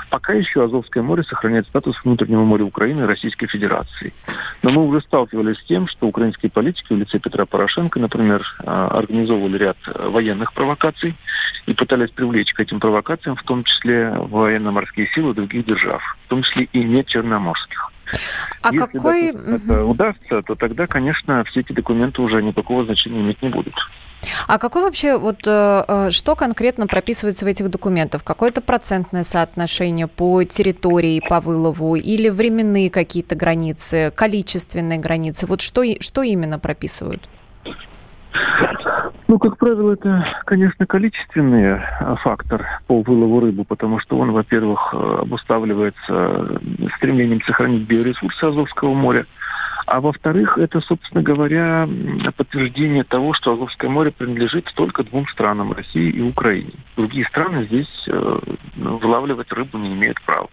Пока 0.08 0.34
еще 0.34 0.64
Азовское 0.64 1.02
море 1.02 1.24
сохраняет 1.24 1.66
статус 1.66 1.96
внутреннего 2.04 2.44
моря 2.44 2.62
Украины 2.62 3.02
и 3.02 3.06
Российской 3.06 3.48
Федерации. 3.48 4.12
Но 4.62 4.70
мы 4.70 4.86
уже 4.86 5.00
сталкивались 5.00 5.58
с 5.58 5.64
тем, 5.64 5.88
что 5.88 6.06
украинские 6.06 6.48
политики 6.48 6.92
в 6.92 6.96
лице 6.96 7.18
Петра 7.18 7.44
Порошенко, 7.44 7.98
например, 7.98 8.46
э, 8.60 8.70
организовывали 8.70 9.58
ряд 9.58 9.78
военных 9.84 10.52
провокаций 10.52 11.16
и 11.66 11.74
пытались 11.74 12.10
привлечь 12.10 12.52
к 12.52 12.60
этим 12.60 12.78
провокациям, 12.78 13.34
в 13.34 13.42
том 13.42 13.64
числе 13.64 14.10
военно-морские 14.10 15.08
силы 15.08 15.34
других 15.34 15.66
держав, 15.66 16.00
в 16.26 16.28
том 16.28 16.44
числе 16.44 16.68
и 16.72 16.84
не 16.84 17.04
черноморских. 17.04 17.90
А 18.62 18.72
Если, 18.72 18.86
какой... 18.86 19.32
допустим, 19.32 19.54
это 19.54 19.84
удастся, 19.84 20.42
то 20.42 20.54
тогда, 20.56 20.86
конечно, 20.86 21.44
все 21.44 21.60
эти 21.60 21.72
документы 21.72 22.22
уже 22.22 22.42
никакого 22.42 22.84
значения 22.84 23.20
иметь 23.20 23.40
не 23.40 23.48
будут. 23.50 23.74
А 24.48 24.58
какой 24.58 24.82
вообще, 24.82 25.16
вот 25.16 25.46
э, 25.46 25.84
э, 25.86 26.10
что 26.10 26.34
конкретно 26.34 26.86
прописывается 26.86 27.44
в 27.44 27.48
этих 27.48 27.70
документах? 27.70 28.24
Какое-то 28.24 28.60
процентное 28.60 29.22
соотношение 29.22 30.08
по 30.08 30.42
территории, 30.44 31.20
по 31.20 31.40
вылову 31.40 31.94
или 31.94 32.28
временные 32.28 32.90
какие-то 32.90 33.36
границы, 33.36 34.12
количественные 34.14 34.98
границы? 34.98 35.46
Вот 35.46 35.60
что, 35.60 35.82
и- 35.82 36.00
что 36.02 36.22
именно 36.22 36.58
прописывают? 36.58 37.28
Ну, 39.28 39.38
как 39.38 39.58
правило, 39.58 39.92
это, 39.92 40.26
конечно, 40.46 40.86
количественный 40.86 41.62
э, 41.62 42.16
фактор 42.22 42.66
по 42.86 43.02
вылову 43.02 43.40
рыбы, 43.40 43.64
потому 43.64 44.00
что 44.00 44.16
он, 44.16 44.32
во-первых, 44.32 44.94
э, 44.94 45.18
обуславливается 45.20 45.98
э, 46.08 46.56
стремлением 46.96 47.42
сохранить 47.42 47.86
биоресурсы 47.86 48.42
Азовского 48.42 48.94
моря, 48.94 49.26
а 49.84 50.00
во-вторых, 50.00 50.56
это, 50.56 50.80
собственно 50.80 51.22
говоря, 51.22 51.86
подтверждение 52.38 53.04
того, 53.04 53.34
что 53.34 53.52
Азовское 53.52 53.90
море 53.90 54.12
принадлежит 54.12 54.72
только 54.74 55.04
двум 55.04 55.28
странам, 55.28 55.72
России 55.72 56.08
и 56.08 56.22
Украине. 56.22 56.72
Другие 56.96 57.26
страны 57.26 57.64
здесь 57.64 58.08
ну, 58.76 58.96
вылавливать 58.96 59.52
рыбу 59.52 59.76
не 59.78 59.92
имеют 59.92 60.20
права. 60.22 60.48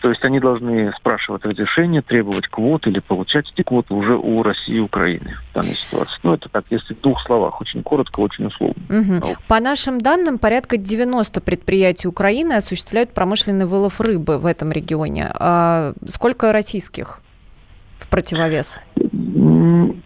То 0.00 0.10
есть 0.10 0.24
они 0.24 0.38
должны 0.38 0.92
спрашивать 0.92 1.44
разрешение, 1.44 2.02
требовать 2.02 2.46
квот 2.46 2.86
или 2.86 3.00
получать 3.00 3.50
эти 3.52 3.62
квоты 3.62 3.94
уже 3.94 4.16
у 4.16 4.42
России 4.42 4.76
и 4.76 4.80
Украины 4.80 5.36
в 5.50 5.54
данной 5.54 5.74
ситуации. 5.74 6.18
Ну, 6.22 6.34
это 6.34 6.48
так, 6.48 6.64
если 6.70 6.94
в 6.94 7.00
двух 7.00 7.20
словах, 7.22 7.60
очень 7.60 7.82
коротко, 7.82 8.20
очень 8.20 8.46
условно. 8.46 8.82
Ну. 8.88 9.36
По 9.48 9.60
нашим 9.60 10.00
данным, 10.00 10.38
порядка 10.38 10.76
90 10.76 11.40
предприятий 11.40 12.06
Украины 12.06 12.52
осуществляют 12.52 13.12
промышленный 13.12 13.66
вылов 13.66 14.00
рыбы 14.00 14.38
в 14.38 14.46
этом 14.46 14.70
регионе. 14.70 15.30
А 15.34 15.94
сколько 16.06 16.52
российских 16.52 17.20
в 17.98 18.08
противовес? 18.08 18.78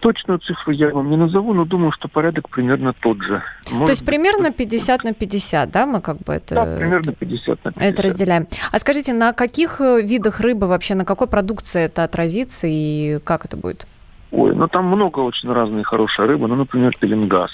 Точную 0.00 0.40
цифру 0.40 0.72
я 0.72 0.90
вам 0.90 1.08
не 1.08 1.16
назову, 1.16 1.54
но 1.54 1.64
думаю, 1.64 1.92
что 1.92 2.08
порядок 2.08 2.50
примерно 2.50 2.92
тот 2.92 3.22
же. 3.22 3.42
Может 3.70 3.86
То 3.86 3.92
есть 3.92 4.04
примерно 4.04 4.52
50 4.52 5.04
на 5.04 5.14
50, 5.14 5.70
да, 5.70 5.86
мы 5.86 6.00
как 6.00 6.18
бы 6.18 6.34
это... 6.34 6.54
Да, 6.54 6.76
примерно 6.76 7.12
50 7.12 7.64
на 7.64 7.72
50. 7.72 7.82
Это 7.82 8.02
разделяем. 8.02 8.46
А 8.72 8.78
скажите, 8.78 9.14
на 9.14 9.32
каких 9.32 9.80
э, 9.80 10.02
видах 10.02 10.40
рыбы 10.40 10.66
вообще, 10.66 10.94
на 10.94 11.06
какой 11.06 11.28
продукции 11.28 11.82
это 11.82 12.04
отразится 12.04 12.66
и 12.68 13.20
как 13.24 13.46
это 13.46 13.56
будет? 13.56 13.86
Ой, 14.32 14.54
ну 14.54 14.68
там 14.68 14.86
много 14.86 15.20
очень 15.20 15.50
разной 15.50 15.82
хорошей 15.82 16.26
рыбы. 16.26 16.46
Ну, 16.48 16.56
например, 16.56 16.94
пеленгаз, 16.98 17.50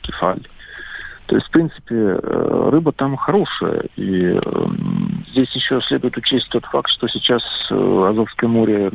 кефаль. 0.00 0.40
То 1.26 1.36
есть, 1.36 1.46
в 1.46 1.50
принципе, 1.50 1.94
э, 1.94 2.68
рыба 2.70 2.92
там 2.92 3.16
хорошая. 3.16 3.84
И 3.96 4.24
эм, 4.24 5.24
здесь 5.30 5.54
еще 5.54 5.80
следует 5.82 6.16
учесть 6.16 6.48
тот 6.50 6.64
факт, 6.66 6.90
что 6.90 7.06
сейчас 7.06 7.42
э, 7.70 8.08
Азовское 8.10 8.50
море 8.50 8.90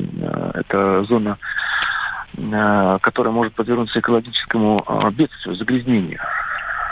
это 0.53 1.05
зона, 1.05 1.38
которая 2.36 3.34
может 3.34 3.53
подвергнуться 3.53 4.00
экологическому 4.00 4.84
э, 4.88 5.12
бедствию, 5.12 5.55
загрязнению. 5.55 6.19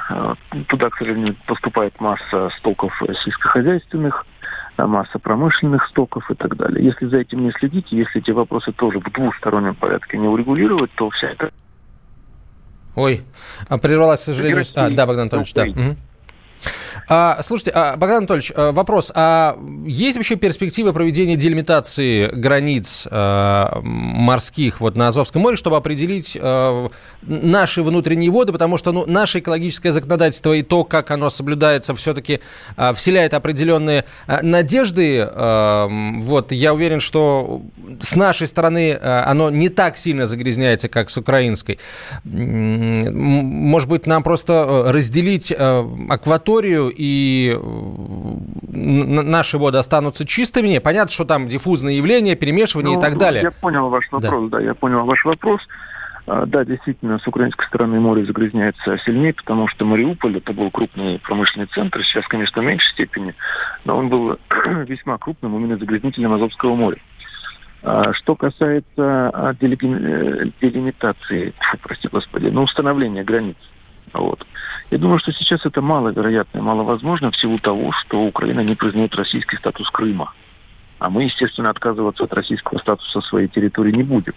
Э, 0.09 0.33
Туда, 0.67 0.89
к 0.89 0.97
сожалению, 0.97 1.35
поступает 1.45 1.99
масса 1.99 2.49
стоков 2.57 2.93
э, 3.03 3.13
сельскохозяйственных, 3.23 4.25
масса 4.77 5.19
промышленных 5.19 5.87
стоков 5.87 6.29
и 6.31 6.35
так 6.35 6.55
далее. 6.57 6.83
Если 6.83 7.05
за 7.05 7.17
этим 7.17 7.43
не 7.43 7.51
следить, 7.51 7.91
если 7.91 8.21
эти 8.21 8.31
вопросы 8.31 8.71
тоже 8.71 8.99
в 8.99 9.11
двустороннем 9.11 9.75
порядке 9.75 10.17
не 10.17 10.27
урегулировать, 10.27 10.91
то 10.95 11.09
вся 11.09 11.27
эта 11.29 11.51
Ой, 12.95 13.23
а 13.67 13.77
прервалась, 13.77 14.21
к 14.21 14.23
сожалению. 14.23 14.63
А, 14.75 14.89
да, 14.89 15.05
Богдан 15.05 15.23
Анатольевич, 15.23 15.53
да. 15.53 15.63
Украине. 15.63 15.97
А, 17.07 17.39
слушайте, 17.43 17.71
а, 17.75 17.95
Богдан 17.97 18.17
Анатольевич, 18.19 18.51
а, 18.55 18.71
вопрос. 18.71 19.11
А 19.15 19.57
есть 19.85 20.17
вообще 20.17 20.35
перспективы 20.35 20.91
проведения 20.93 21.35
делимитации 21.35 22.27
границ 22.27 23.07
а, 23.11 23.79
морских 23.83 24.81
вот 24.81 24.95
на 24.95 25.09
Азовском 25.09 25.41
море, 25.41 25.55
чтобы 25.55 25.77
определить 25.77 26.37
а, 26.39 26.89
наши 27.21 27.83
внутренние 27.83 28.31
воды, 28.31 28.51
потому 28.51 28.77
что 28.77 28.91
ну, 28.91 29.05
наше 29.05 29.39
экологическое 29.39 29.91
законодательство 29.91 30.53
и 30.53 30.63
то, 30.63 30.83
как 30.83 31.11
оно 31.11 31.29
соблюдается, 31.29 31.93
все-таки 31.93 32.39
а, 32.75 32.93
вселяет 32.93 33.33
определенные 33.35 34.05
а, 34.25 34.41
надежды. 34.41 35.27
А, 35.29 35.87
вот, 36.21 36.51
я 36.51 36.73
уверен, 36.73 36.99
что 36.99 37.61
с 38.01 38.15
нашей 38.15 38.47
стороны 38.47 38.97
а, 38.99 39.25
оно 39.27 39.51
не 39.51 39.69
так 39.69 39.97
сильно 39.97 40.25
загрязняется, 40.25 40.89
как 40.89 41.11
с 41.11 41.17
украинской. 41.17 41.79
Может 42.23 43.89
быть, 43.89 44.07
нам 44.07 44.23
просто 44.23 44.85
разделить 44.87 45.51
акваторию 45.51 46.94
и 46.95 47.55
э, 47.55 47.59
наши 48.71 49.57
воды 49.57 49.77
останутся 49.77 50.25
чистыми? 50.25 50.77
Понятно, 50.79 51.11
что 51.11 51.25
там 51.25 51.47
диффузные 51.47 51.97
явления, 51.97 52.35
перемешивание 52.35 52.93
и 52.93 52.95
Ну, 52.95 53.01
так 53.01 53.17
далее. 53.17 53.43
Я 53.43 53.51
понял 53.51 53.89
ваш 53.89 54.05
Да. 54.11 54.17
вопрос, 54.17 54.49
да, 54.51 54.59
я 54.59 54.73
понял 54.73 55.05
ваш 55.05 55.23
вопрос. 55.25 55.61
А, 56.27 56.45
Да, 56.45 56.65
действительно, 56.65 57.19
с 57.19 57.27
украинской 57.27 57.65
стороны 57.67 57.99
море 57.99 58.25
загрязняется 58.25 58.97
сильнее, 59.05 59.33
потому 59.33 59.67
что 59.67 59.85
Мариуполь 59.85 60.37
это 60.37 60.53
был 60.53 60.71
крупный 60.71 61.19
промышленный 61.19 61.67
центр, 61.67 62.03
сейчас, 62.03 62.27
конечно, 62.27 62.61
в 62.61 62.65
меньшей 62.65 62.91
степени, 62.93 63.35
но 63.85 63.97
он 63.97 64.09
был 64.09 64.37
весьма 64.87 65.17
крупным 65.17 65.55
именно 65.55 65.77
загрязнителем 65.77 66.33
Азовского 66.33 66.75
моря. 66.75 66.97
А, 67.83 68.13
Что 68.13 68.35
касается 68.35 69.29
а, 69.29 69.53
э, 69.53 69.55
делимитации, 70.61 71.53
прости 71.83 72.07
господи, 72.07 72.47
ну, 72.47 72.63
установления 72.63 73.23
границ, 73.23 73.57
вот. 74.19 74.45
Я 74.91 74.97
думаю, 74.97 75.19
что 75.19 75.31
сейчас 75.31 75.65
это 75.65 75.81
маловероятно 75.81 76.59
и 76.59 76.61
маловозможно 76.61 77.31
в 77.31 77.37
силу 77.37 77.59
того, 77.59 77.91
что 77.91 78.21
Украина 78.21 78.61
не 78.61 78.75
признает 78.75 79.15
российский 79.15 79.57
статус 79.57 79.89
Крыма. 79.89 80.33
А 80.99 81.09
мы, 81.09 81.23
естественно, 81.23 81.69
отказываться 81.69 82.23
от 82.23 82.33
российского 82.33 82.77
статуса 82.77 83.21
своей 83.21 83.47
территории 83.47 83.91
не 83.91 84.03
будем. 84.03 84.33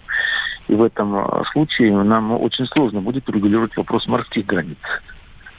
И 0.67 0.75
в 0.75 0.83
этом 0.83 1.15
а, 1.15 1.43
случае 1.51 1.93
нам 2.03 2.31
очень 2.31 2.65
сложно 2.67 3.01
будет 3.01 3.29
регулировать 3.29 3.75
вопрос 3.77 4.07
морских 4.07 4.45
границ. 4.45 4.77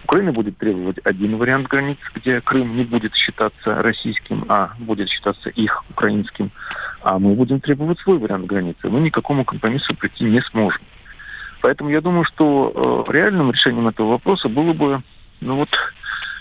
Украина 0.05 0.33
будет 0.33 0.59
требовать 0.59 0.99
один 1.05 1.37
вариант 1.37 1.69
границ, 1.69 1.99
где 2.15 2.41
Крым 2.41 2.77
не 2.77 2.85
будет 2.85 3.15
считаться 3.15 3.77
российским, 3.77 4.45
а 4.49 4.73
будет 4.79 5.09
считаться 5.09 5.51
их 5.51 5.85
украинским. 5.91 6.51
А 7.03 7.19
мы 7.19 7.35
будем 7.35 7.61
требовать 7.61 8.01
свой 8.01 8.19
вариант 8.19 8.47
границы. 8.47 8.89
Мы 8.89 9.01
ни 9.01 9.11
к 9.11 9.15
какому 9.15 9.45
компромиссу 9.45 9.95
прийти 9.95 10.25
не 10.25 10.41
сможем. 10.43 10.83
Поэтому 11.61 11.91
я 11.91 12.01
думаю, 12.01 12.25
что 12.25 13.07
э, 13.09 13.13
реальным 13.13 13.51
решением 13.51 13.89
этого 13.89 14.11
вопроса 14.13 14.49
было 14.49 14.73
бы 14.73 15.03
ну 15.41 15.57
вот, 15.57 15.69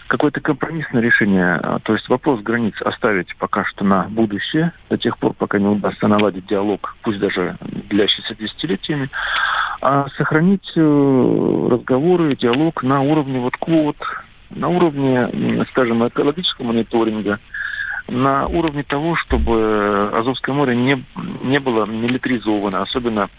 какое-то 0.07 0.41
компромиссное 0.41 1.01
решение. 1.01 1.53
А, 1.55 1.79
То 1.79 1.93
есть 1.93 2.09
вопрос 2.09 2.41
границ 2.41 2.73
оставить 2.81 3.35
пока 3.37 3.63
что 3.65 3.85
на 3.85 4.03
будущее, 4.09 4.73
до 4.89 4.97
тех 4.97 5.17
пор, 5.17 5.33
пока 5.33 5.59
не 5.59 5.67
удастся 5.67 6.07
наладить 6.07 6.47
диалог, 6.47 6.95
пусть 7.03 7.19
даже 7.19 7.57
длящийся 7.89 8.35
десятилетиями, 8.35 9.09
а 9.81 10.07
сохранить 10.17 10.71
э, 10.75 11.67
разговоры, 11.71 12.35
диалог 12.35 12.83
на 12.83 13.01
уровне 13.01 13.39
вот 13.39 13.55
квот, 13.57 13.97
на 14.49 14.67
уровне, 14.67 15.65
скажем, 15.69 16.05
экологического 16.07 16.65
мониторинга, 16.65 17.39
на 18.07 18.47
уровне 18.47 18.81
того, 18.81 19.15
чтобы 19.15 20.09
Азовское 20.11 20.55
море 20.55 20.75
не, 20.75 21.05
не 21.43 21.59
было 21.59 21.85
милитаризовано, 21.85 22.81
особенно 22.81 23.29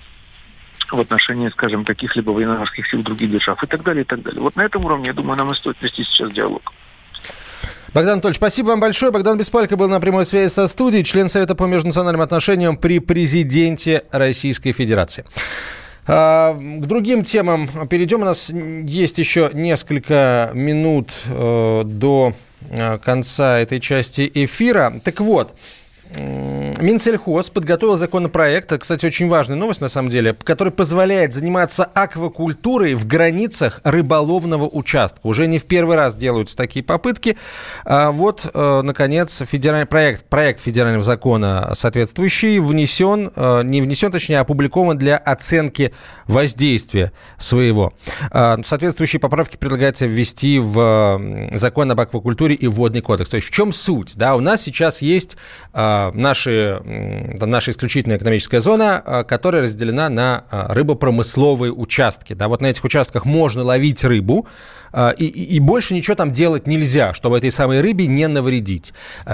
в 0.93 1.01
отношении, 1.01 1.49
скажем, 1.49 1.85
каких-либо 1.85 2.31
военно-морских 2.31 2.87
сил 2.89 3.03
других 3.03 3.31
держав 3.31 3.63
и 3.63 3.67
так 3.67 3.83
далее, 3.83 4.03
и 4.03 4.07
так 4.07 4.23
далее. 4.23 4.41
Вот 4.41 4.57
на 4.57 4.63
этом 4.63 4.85
уровне, 4.85 5.09
я 5.09 5.13
думаю, 5.13 5.39
нам 5.39 5.53
и 5.53 5.55
стоит 5.55 5.81
вести 5.81 6.05
сейчас 6.05 6.33
диалог. 6.33 6.73
Богдан 7.93 8.15
Анатольевич, 8.15 8.37
спасибо 8.37 8.69
вам 8.69 8.81
большое. 8.81 9.11
Богдан 9.11 9.37
Беспалько 9.37 9.77
был 9.77 9.89
на 9.89 10.01
прямой 10.01 10.25
связи 10.25 10.49
со 10.49 10.69
студией, 10.69 11.03
член 11.03 11.29
Совета 11.29 11.57
по 11.57 11.65
межнациональным 11.65 12.21
отношениям 12.21 12.77
при 12.77 13.01
президенте 13.01 14.05
Российской 14.13 14.71
Федерации. 14.71 15.25
А, 16.07 16.55
К 16.55 16.87
другим 16.87 17.25
темам 17.25 17.69
перейдем. 17.89 18.23
У 18.23 18.25
нас 18.25 18.51
есть 18.51 19.19
еще 19.19 19.51
несколько 19.53 20.51
минут 20.55 21.11
э, 21.27 21.83
до 21.85 22.33
э, 22.69 22.99
конца 22.99 23.59
этой 23.59 23.81
части 23.81 24.31
эфира. 24.35 25.01
Так 25.05 25.21
вот, 25.21 25.55
Минсельхоз 26.17 27.51
подготовил 27.51 27.97
законопроект, 27.97 28.73
кстати, 28.79 29.07
очень 29.07 29.29
важная 29.29 29.57
новость 29.57 29.81
на 29.81 29.89
самом 29.89 30.11
деле, 30.11 30.35
который 30.35 30.73
позволяет 30.73 31.35
заниматься 31.35 31.85
аквакультурой 31.85 32.95
в 32.95 33.07
границах 33.07 33.81
рыболовного 33.85 34.69
участка. 34.69 35.21
Уже 35.25 35.47
не 35.47 35.59
в 35.59 35.67
первый 35.67 35.97
раз 35.97 36.15
делаются 36.15 36.57
такие 36.57 36.85
попытки. 36.85 37.37
А 37.85 38.11
вот, 38.11 38.49
э, 38.53 38.81
наконец, 38.83 39.43
федеральный 39.47 39.87
проект, 39.87 40.25
проект 40.25 40.61
федерального 40.61 41.03
закона 41.03 41.73
соответствующий 41.75 42.59
внесен, 42.59 43.31
э, 43.35 43.63
не 43.65 43.83
внесен, 43.83 44.11
точнее, 44.11 44.39
а 44.39 44.41
опубликован 44.43 44.97
для 44.97 45.17
оценки 45.17 45.93
воздействия 46.27 47.13
своего. 47.39 47.93
А, 48.31 48.59
Соответствующие 48.65 49.21
поправки 49.21 49.57
предлагается 49.57 50.07
ввести 50.07 50.59
в 50.59 51.51
закон 51.53 51.91
об 51.91 52.01
аквакультуре 52.01 52.55
и 52.55 52.67
водный 52.67 53.01
кодекс. 53.01 53.31
То 53.31 53.37
есть 53.37 53.49
в 53.49 53.51
чем 53.51 53.73
суть? 53.73 54.17
Да, 54.17 54.37
у 54.37 54.41
нас 54.41 54.63
сейчас 54.63 55.03
есть 55.03 55.37
а, 55.73 56.00
наши, 56.15 56.81
наша 57.39 57.71
исключительная 57.71 58.17
экономическая 58.17 58.61
зона, 58.61 59.03
э, 59.05 59.25
которая 59.25 59.63
разделена 59.63 60.09
на 60.09 60.45
э, 60.51 60.67
рыбопромысловые 60.71 61.73
участки. 61.73 62.33
Да, 62.35 62.49
вот 62.49 62.61
на 62.61 62.67
этих 62.67 62.85
участках 62.85 63.25
можно 63.25 63.63
ловить 63.63 64.05
рыбу, 64.05 64.47
э, 64.93 65.13
и, 65.19 65.27
и 65.27 65.61
больше 65.61 65.95
ничего 65.95 66.15
там 66.15 66.33
делать 66.33 66.67
нельзя, 66.67 67.15
чтобы 67.15 67.39
этой 67.39 67.51
самой 67.51 67.81
рыбе 67.81 68.07
не 68.07 68.29
навредить. 68.29 68.93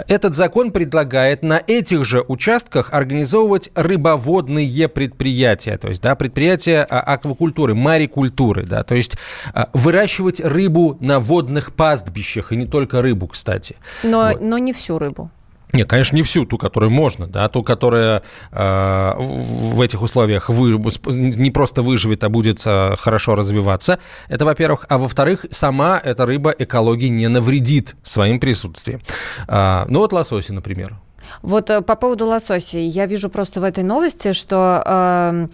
Этот 0.09 0.35
закон 0.35 0.71
предлагает 0.71 1.43
на 1.43 1.63
этих 1.67 2.05
же 2.05 2.25
участках 2.27 2.93
организовывать 2.93 3.71
рыбоводные 3.75 4.89
предприятия, 4.89 5.79
то 5.79 5.89
есть 5.89 6.03
да, 6.03 6.15
предприятия 6.15 6.87
а, 6.89 7.01
аквакультуры, 7.01 7.75
марикультуры, 7.75 8.65
да, 8.65 8.83
то 8.83 8.95
есть 8.95 9.17
а, 9.55 9.69
выращивать 9.73 10.41
рыбу 10.41 10.97
на 11.01 11.21
водных 11.21 11.75
пастбищах, 11.75 12.53
и 12.53 12.57
не 12.57 12.67
только 12.67 13.03
рыбу, 13.03 13.27
кстати. 13.27 13.77
Но, 14.03 14.31
Вот. 14.33 14.41
но 14.41 14.59
не 14.59 14.73
всю 14.73 14.99
рыбу. 14.99 15.31
Нет, 15.77 15.91
конечно, 15.91 16.17
не 16.17 16.23
всю 16.23 16.47
ту, 16.47 16.57
которую 16.57 16.91
можно, 16.91 17.27
да, 17.27 17.49
ту, 17.49 17.63
которая 17.63 18.23
э, 18.51 19.13
в 19.19 19.79
этих 19.83 20.01
условиях 20.01 20.49
вы, 20.49 20.81
не 21.13 21.51
просто 21.51 21.83
выживет, 21.83 22.25
а 22.25 22.31
будет 22.31 22.63
э, 22.65 22.97
хорошо 22.97 23.35
развиваться. 23.35 23.99
Это, 24.29 24.47
во-первых. 24.47 24.87
А 24.89 24.97
во-вторых, 24.97 25.45
сама 25.51 26.01
эта 26.03 26.25
рыба 26.25 26.55
экологии 26.59 27.09
не 27.09 27.29
навредит 27.29 27.95
своим 28.03 28.41
присутствием. 28.41 29.03
А, 29.49 29.85
ну 29.91 29.99
вот 29.99 30.15
лососи, 30.15 30.53
например. 30.53 30.97
Вот 31.43 31.69
э, 31.69 31.83
по 31.83 31.95
поводу 31.97 32.27
лососей. 32.27 32.89
Я 32.89 33.05
вижу 33.07 33.29
просто 33.29 33.61
в 33.61 33.65
этой 33.65 33.85
новости, 33.85 34.33
что 34.33 34.83
э, 34.87 35.47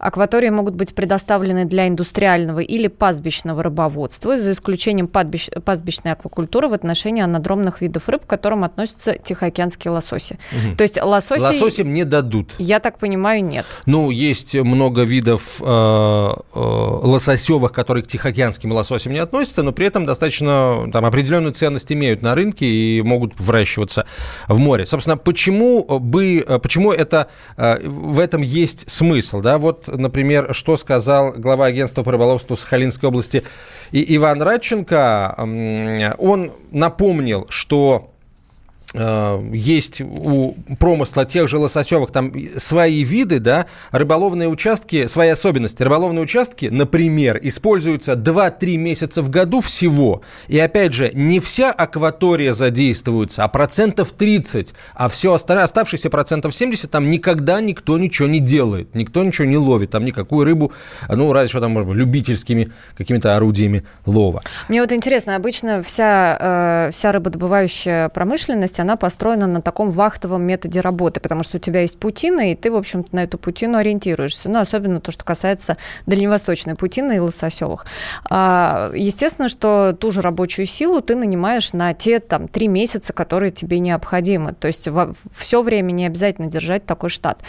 акватории 0.00 0.48
могут 0.50 0.74
быть 0.74 0.94
предоставлены 0.94 1.64
для 1.64 1.86
индустриального 1.88 2.60
или 2.60 2.88
пастбищного 2.88 3.62
рыбоводства, 3.62 4.38
за 4.38 4.52
исключением 4.52 5.06
пастбищ- 5.06 5.60
пастбищной 5.60 6.12
аквакультуры 6.12 6.68
в 6.68 6.72
отношении 6.72 7.22
анадромных 7.22 7.80
видов 7.80 8.08
рыб, 8.08 8.24
к 8.24 8.26
которым 8.28 8.64
относятся 8.64 9.14
тихоокеанские 9.14 9.92
лососи. 9.92 10.38
Мгм. 10.52 10.76
То 10.76 10.82
есть 10.82 11.00
лососи, 11.00 11.42
Лососям 11.42 11.92
не 11.92 12.04
дадут. 12.04 12.52
я 12.58 12.80
так 12.80 12.98
понимаю, 12.98 13.44
нет. 13.44 13.66
Ну, 13.86 14.10
есть 14.10 14.54
много 14.56 15.02
видов 15.02 15.60
э, 15.60 15.64
э, 15.64 16.58
лососевых, 16.58 17.72
которые 17.72 18.02
к 18.04 18.06
тихоокеанским 18.06 18.72
лососям 18.72 19.12
не 19.12 19.18
относятся, 19.18 19.62
но 19.62 19.72
при 19.72 19.86
этом 19.86 20.06
достаточно 20.06 20.88
там, 20.92 21.04
определенную 21.04 21.52
ценность 21.52 21.92
имеют 21.92 22.22
на 22.22 22.34
рынке 22.34 22.66
и 22.66 23.02
могут 23.02 23.38
выращиваться 23.38 24.06
в 24.48 24.58
море. 24.58 24.86
Собственно, 24.86 25.16
почему 25.16 25.84
бы, 26.00 26.44
э, 26.46 26.58
почему 26.58 26.92
это, 26.92 27.28
э, 27.56 27.86
в 27.86 28.18
этом 28.18 28.42
есть 28.42 28.90
смысл? 28.90 29.40
Да? 29.40 29.58
Вот, 29.58 29.89
например, 29.96 30.54
что 30.54 30.76
сказал 30.76 31.32
глава 31.32 31.66
агентства 31.66 32.02
по 32.02 32.12
рыболовству 32.12 32.56
Сахалинской 32.56 33.08
области 33.08 33.42
Иван 33.92 34.42
Радченко. 34.42 35.34
Он 36.18 36.52
напомнил, 36.70 37.46
что 37.48 38.10
есть 38.92 40.00
у 40.00 40.56
промысла 40.78 41.24
тех 41.24 41.48
же 41.48 41.58
лососевых 41.58 42.10
там 42.10 42.32
свои 42.56 43.04
виды, 43.04 43.38
да, 43.38 43.66
рыболовные 43.92 44.48
участки, 44.48 45.06
свои 45.06 45.28
особенности. 45.28 45.82
Рыболовные 45.82 46.22
участки, 46.22 46.66
например, 46.66 47.38
используются 47.42 48.14
2-3 48.14 48.76
месяца 48.76 49.22
в 49.22 49.30
году 49.30 49.60
всего. 49.60 50.22
И 50.48 50.58
опять 50.58 50.92
же, 50.92 51.12
не 51.14 51.38
вся 51.38 51.70
акватория 51.70 52.52
задействуется, 52.52 53.44
а 53.44 53.48
процентов 53.48 54.10
30. 54.10 54.74
А 54.94 55.08
все 55.08 55.34
остальное, 55.34 55.64
оставшиеся 55.64 56.10
процентов 56.10 56.54
70, 56.54 56.90
там 56.90 57.10
никогда 57.10 57.60
никто 57.60 57.96
ничего 57.96 58.26
не 58.26 58.40
делает. 58.40 58.94
Никто 58.94 59.22
ничего 59.22 59.46
не 59.46 59.56
ловит. 59.56 59.90
Там 59.90 60.04
никакую 60.04 60.44
рыбу, 60.44 60.72
ну, 61.08 61.32
разве 61.32 61.48
что 61.50 61.60
там, 61.60 61.72
может 61.72 61.88
быть, 61.88 61.96
любительскими 61.96 62.72
какими-то 62.96 63.36
орудиями 63.36 63.84
лова. 64.04 64.42
Мне 64.68 64.80
вот 64.80 64.92
интересно, 64.92 65.36
обычно 65.36 65.82
вся, 65.82 66.88
э, 66.88 66.90
вся 66.90 67.12
рыбодобывающая 67.12 68.08
промышленность, 68.08 68.79
она 68.80 68.96
построена 68.96 69.46
на 69.46 69.60
таком 69.60 69.90
вахтовом 69.90 70.42
методе 70.42 70.80
работы, 70.80 71.20
потому 71.20 71.42
что 71.42 71.58
у 71.58 71.60
тебя 71.60 71.80
есть 71.82 71.98
путина, 71.98 72.52
и 72.52 72.54
ты, 72.54 72.70
в 72.70 72.76
общем-то, 72.76 73.14
на 73.14 73.24
эту 73.24 73.38
путину 73.38 73.78
ориентируешься. 73.78 74.48
Ну, 74.48 74.58
особенно 74.58 75.00
то, 75.00 75.12
что 75.12 75.24
касается 75.24 75.76
дальневосточной 76.06 76.74
путины 76.74 77.16
и 77.16 77.18
лососевых. 77.18 77.86
А, 78.28 78.90
естественно, 78.94 79.48
что 79.48 79.96
ту 79.98 80.10
же 80.10 80.20
рабочую 80.20 80.66
силу 80.66 81.00
ты 81.00 81.14
нанимаешь 81.14 81.72
на 81.72 81.94
те 81.94 82.20
там 82.20 82.48
три 82.48 82.68
месяца, 82.68 83.12
которые 83.12 83.50
тебе 83.50 83.78
необходимы. 83.78 84.54
То 84.54 84.66
есть 84.68 84.88
все 85.34 85.62
время 85.62 85.92
не 85.92 86.06
обязательно 86.06 86.48
держать 86.48 86.86
такой 86.86 87.10
штат. 87.10 87.40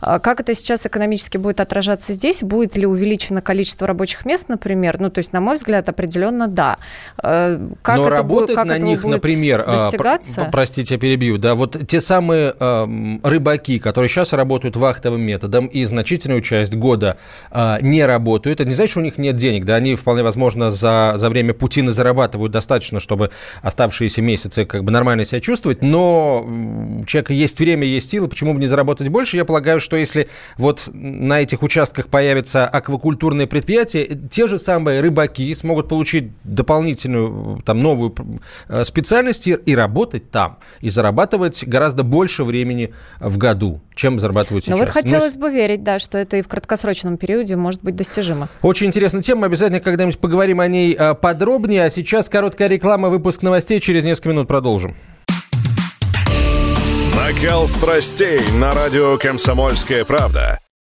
А 0.00 0.18
Как 0.18 0.40
это 0.40 0.54
сейчас 0.54 0.86
экономически 0.86 1.36
будет 1.36 1.60
отражаться 1.60 2.12
здесь? 2.12 2.42
Будет 2.42 2.76
ли 2.76 2.86
увеличено 2.86 3.40
количество 3.42 3.86
рабочих 3.86 4.24
мест, 4.24 4.48
например? 4.48 5.00
Ну, 5.00 5.10
то 5.10 5.18
есть, 5.18 5.32
на 5.32 5.40
мой 5.40 5.56
взгляд, 5.56 5.88
определенно 5.88 6.48
да. 6.48 6.78
Э, 7.22 7.58
Как 7.82 7.96
Но 7.96 8.06
это 8.06 8.16
работать 8.16 8.46
будет, 8.48 8.56
как 8.56 8.66
на 8.66 8.78
них, 8.78 9.02
будет 9.02 9.14
например, 9.14 9.64
а, 9.66 9.72
достигаться? 9.78 10.40
про- 10.42 10.50
простите, 10.50 10.77
я 10.78 10.98
перебью, 10.98 11.38
да, 11.38 11.54
вот 11.54 11.76
те 11.86 12.00
самые 12.00 12.54
эм, 12.58 13.20
рыбаки, 13.22 13.78
которые 13.78 14.08
сейчас 14.08 14.32
работают 14.32 14.76
вахтовым 14.76 15.20
методом 15.22 15.66
и 15.66 15.84
значительную 15.84 16.40
часть 16.40 16.74
года 16.76 17.18
а, 17.50 17.78
не 17.80 18.04
работают, 18.04 18.60
это 18.60 18.68
не 18.68 18.74
значит, 18.74 18.92
что 18.92 19.00
у 19.00 19.02
них 19.02 19.18
нет 19.18 19.36
денег, 19.36 19.64
да, 19.64 19.74
они 19.76 19.94
вполне 19.94 20.22
возможно 20.22 20.70
за, 20.70 21.14
за 21.16 21.28
время 21.28 21.54
путины 21.54 21.92
зарабатывают 21.92 22.52
достаточно, 22.52 23.00
чтобы 23.00 23.30
оставшиеся 23.62 24.22
месяцы 24.22 24.64
как 24.64 24.84
бы 24.84 24.92
нормально 24.92 25.24
себя 25.24 25.40
чувствовать, 25.40 25.82
но 25.82 26.42
у 26.42 27.04
человека 27.04 27.32
есть 27.32 27.58
время, 27.58 27.86
есть 27.86 28.10
силы, 28.10 28.28
почему 28.28 28.54
бы 28.54 28.60
не 28.60 28.66
заработать 28.66 29.08
больше? 29.08 29.36
Я 29.36 29.44
полагаю, 29.44 29.80
что 29.80 29.96
если 29.96 30.28
вот 30.56 30.88
на 30.92 31.40
этих 31.40 31.62
участках 31.62 32.08
появятся 32.08 32.66
аквакультурные 32.66 33.46
предприятия, 33.46 34.04
э, 34.04 34.14
те 34.30 34.46
же 34.46 34.58
самые 34.58 35.00
рыбаки 35.00 35.54
смогут 35.54 35.88
получить 35.88 36.30
дополнительную, 36.44 37.60
там, 37.64 37.80
новую 37.80 38.14
э, 38.68 38.84
специальность 38.84 39.48
и 39.48 39.74
работать 39.74 40.30
там, 40.30 40.58
и 40.80 40.90
зарабатывать 40.90 41.64
гораздо 41.66 42.02
больше 42.02 42.44
времени 42.44 42.92
в 43.20 43.38
году, 43.38 43.80
чем 43.94 44.18
зарабатывают 44.18 44.66
Ну 44.66 44.76
сейчас. 44.76 44.86
вот 44.86 44.92
хотелось 44.94 45.34
Ну, 45.34 45.40
бы 45.42 45.50
верить, 45.50 45.82
да, 45.82 45.98
что 45.98 46.18
это 46.18 46.36
и 46.36 46.42
в 46.42 46.48
краткосрочном 46.48 47.16
периоде 47.16 47.56
может 47.56 47.82
быть 47.82 47.96
достижимо. 47.96 48.48
Очень 48.62 48.88
интересная 48.88 49.22
тема, 49.22 49.46
обязательно 49.46 49.80
когда-нибудь 49.80 50.18
поговорим 50.18 50.60
о 50.60 50.66
ней 50.66 50.94
э, 50.98 51.14
подробнее, 51.14 51.84
а 51.84 51.90
сейчас 51.90 52.28
короткая 52.28 52.68
реклама, 52.68 53.08
выпуск 53.08 53.42
новостей, 53.42 53.80
через 53.80 54.04
несколько 54.04 54.30
минут 54.30 54.48
продолжим. 54.48 54.96
Накал 57.16 57.68
страстей 57.68 58.40
на 58.54 58.72
радио 58.72 59.16
«Комсомольская 59.18 60.04
правда». 60.04 60.58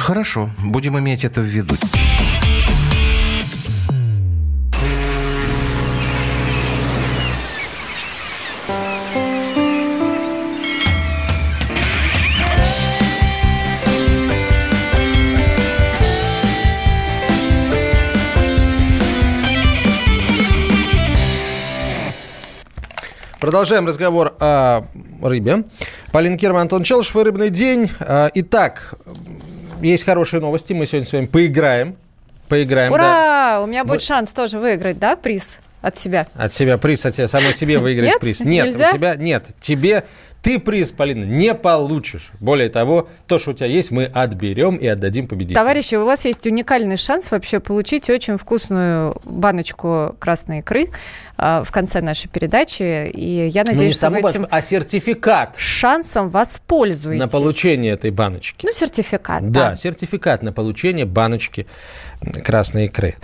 Хорошо, 0.00 0.48
будем 0.64 0.98
иметь 0.98 1.24
это 1.24 1.42
в 1.42 1.44
виду. 1.44 1.74
Продолжаем 23.38 23.86
разговор 23.86 24.34
о 24.40 24.86
рыбе. 25.22 25.64
Полина 26.12 26.36
Кирова, 26.36 26.60
Антон 26.60 26.82
Челышев 26.82 27.16
и 27.16 27.22
«Рыбный 27.22 27.50
день». 27.50 27.88
А, 28.00 28.30
Итак, 28.34 28.94
есть 29.82 30.04
хорошие 30.04 30.40
новости. 30.40 30.72
Мы 30.72 30.86
сегодня 30.86 31.06
с 31.08 31.12
вами 31.12 31.26
поиграем. 31.26 31.96
Поиграем, 32.48 32.92
да. 32.92 32.96
Ура! 32.98 33.60
У 33.62 33.66
меня 33.66 33.84
будет 33.84 34.00
Мы- 34.00 34.06
шанс 34.06 34.32
тоже 34.32 34.58
выиграть, 34.58 34.98
да, 34.98 35.14
приз 35.16 35.58
от 35.82 35.96
себя? 35.96 36.26
От 36.34 36.52
себя 36.52 36.78
приз, 36.78 37.06
от 37.06 37.14
себя, 37.14 37.28
самой 37.28 37.54
себе 37.54 37.78
выиграть 37.78 38.08
Нет? 38.10 38.20
приз. 38.20 38.40
Нет, 38.40 38.66
Нельзя? 38.66 38.90
у 38.90 38.92
тебя 38.92 39.14
нет. 39.16 39.46
Тебе 39.60 40.04
ты 40.42 40.58
приз, 40.58 40.92
Полина, 40.92 41.24
не 41.24 41.54
получишь. 41.54 42.30
Более 42.40 42.70
того, 42.70 43.08
то, 43.26 43.38
что 43.38 43.50
у 43.50 43.54
тебя 43.54 43.66
есть, 43.66 43.90
мы 43.90 44.04
отберем 44.06 44.76
и 44.76 44.86
отдадим 44.86 45.26
победителю. 45.26 45.56
Товарищи, 45.56 45.96
у 45.96 46.04
вас 46.06 46.24
есть 46.24 46.46
уникальный 46.46 46.96
шанс 46.96 47.30
вообще 47.30 47.60
получить 47.60 48.08
очень 48.08 48.36
вкусную 48.38 49.20
баночку 49.24 50.16
красной 50.18 50.60
икры 50.60 50.88
а, 51.36 51.62
в 51.62 51.70
конце 51.70 52.00
нашей 52.00 52.28
передачи. 52.28 53.10
И 53.10 53.48
я 53.48 53.62
Ну, 53.64 53.72
не 53.72 53.74
надеюсь, 53.76 53.92
что 53.92 54.00
саму 54.06 54.20
вы 54.22 54.30
этим 54.30 54.46
а 54.50 54.62
сертификат 54.62 55.56
шансом 55.58 56.30
воспользуетесь. 56.30 57.20
на 57.20 57.28
получение 57.28 57.92
этой 57.92 58.10
баночки. 58.10 58.64
Ну, 58.64 58.72
сертификат, 58.72 59.50
Да, 59.50 59.70
да. 59.70 59.76
сертификат 59.76 60.42
на 60.42 60.52
получение 60.52 61.04
баночки 61.04 61.66
красной 62.42 62.86
икры. 62.86 63.14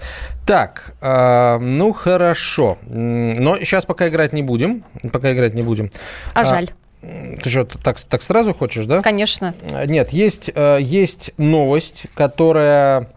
Так, 0.46 0.94
а, 1.00 1.58
ну 1.58 1.92
хорошо. 1.94 2.76
Но 2.86 3.56
сейчас 3.58 3.86
пока 3.86 4.08
играть 4.08 4.32
не 4.34 4.42
будем. 4.42 4.84
Пока 5.12 5.32
играть 5.32 5.54
не 5.54 5.62
будем. 5.62 5.90
А 6.34 6.44
жаль. 6.44 6.70
Ты 7.00 7.50
что, 7.50 7.64
так, 7.64 8.00
так 8.00 8.22
сразу 8.22 8.54
хочешь, 8.54 8.86
да? 8.86 9.02
Конечно. 9.02 9.54
Нет, 9.86 10.12
есть, 10.12 10.50
э, 10.54 10.78
есть 10.80 11.32
новость, 11.38 12.06
которая 12.14 13.08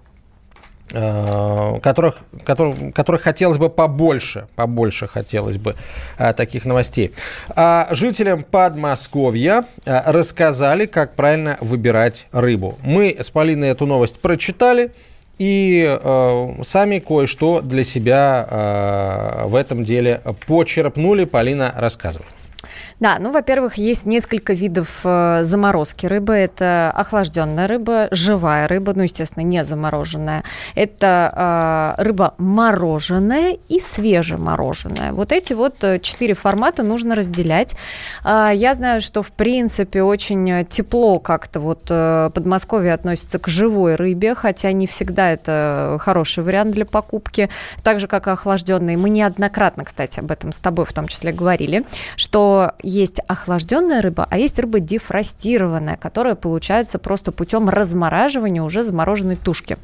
э, 0.91 1.79
которых, 1.81 2.19
которых, 2.43 2.93
которых 2.93 3.21
хотелось 3.21 3.57
бы 3.57 3.69
побольше, 3.69 4.47
побольше 4.55 5.07
хотелось 5.07 5.57
бы 5.57 5.75
а, 6.17 6.33
таких 6.33 6.65
новостей. 6.65 7.13
А, 7.49 7.87
жителям 7.91 8.43
Подмосковья 8.43 9.65
а, 9.85 10.11
рассказали, 10.11 10.85
как 10.85 11.15
правильно 11.15 11.57
выбирать 11.61 12.27
рыбу. 12.31 12.77
Мы 12.83 13.15
с 13.19 13.29
Полиной 13.29 13.69
эту 13.69 13.85
новость 13.85 14.19
прочитали 14.19 14.91
и 15.39 15.85
э, 15.87 16.53
сами 16.63 16.99
кое-что 16.99 17.61
для 17.61 17.85
себя 17.85 18.45
э, 18.49 19.47
в 19.47 19.55
этом 19.55 19.85
деле 19.85 20.21
почерпнули. 20.45 21.23
Полина, 21.23 21.73
рассказывай. 21.77 22.27
Да, 22.99 23.17
ну, 23.19 23.31
во-первых, 23.31 23.75
есть 23.75 24.05
несколько 24.05 24.51
видов 24.51 25.01
э, 25.05 25.41
заморозки 25.43 26.05
рыбы. 26.05 26.33
Это 26.33 26.91
охлажденная 26.93 27.65
рыба, 27.65 28.09
живая 28.11 28.67
рыба, 28.67 28.93
ну, 28.93 29.03
естественно, 29.03 29.43
не 29.43 29.63
замороженная. 29.63 30.43
Это 30.75 31.95
э, 31.97 32.03
рыба 32.03 32.33
мороженая 32.37 33.57
и 33.69 33.79
свежемороженая. 33.79 35.13
Вот 35.13 35.31
эти 35.31 35.53
вот 35.53 35.81
э, 35.81 35.99
четыре 35.99 36.33
формата 36.33 36.83
нужно 36.83 37.15
разделять. 37.15 37.75
Э, 38.25 38.51
я 38.53 38.73
знаю, 38.73 38.99
что, 38.99 39.21
в 39.21 39.31
принципе, 39.31 40.03
очень 40.03 40.65
тепло 40.65 41.19
как-то 41.19 41.61
вот 41.61 41.87
э, 41.89 42.31
Подмосковье 42.33 42.93
относится 42.93 43.39
к 43.39 43.47
живой 43.47 43.95
рыбе, 43.95 44.35
хотя 44.35 44.73
не 44.73 44.87
всегда 44.87 45.31
это 45.31 45.97
хороший 46.01 46.43
вариант 46.43 46.71
для 46.71 46.85
покупки. 46.85 47.49
Так 47.81 48.01
же, 48.01 48.07
как 48.07 48.27
и 48.27 48.31
охлажденные. 48.31 48.97
Мы 48.97 49.09
неоднократно, 49.09 49.85
кстати, 49.85 50.19
об 50.19 50.31
этом 50.31 50.51
с 50.51 50.57
тобой 50.57 50.83
в 50.85 50.91
том 50.91 51.07
числе 51.07 51.31
говорили, 51.31 51.85
что 52.17 52.73
есть 52.89 53.19
охлажденная 53.27 54.01
рыба, 54.01 54.27
а 54.29 54.37
есть 54.37 54.59
рыба 54.59 54.79
дефростированная, 54.79 55.95
которая 55.95 56.35
получается 56.35 56.99
просто 56.99 57.31
путем 57.31 57.69
размораживания 57.69 58.61
уже 58.61 58.83
замороженной 58.83 59.35
тушки. 59.35 59.77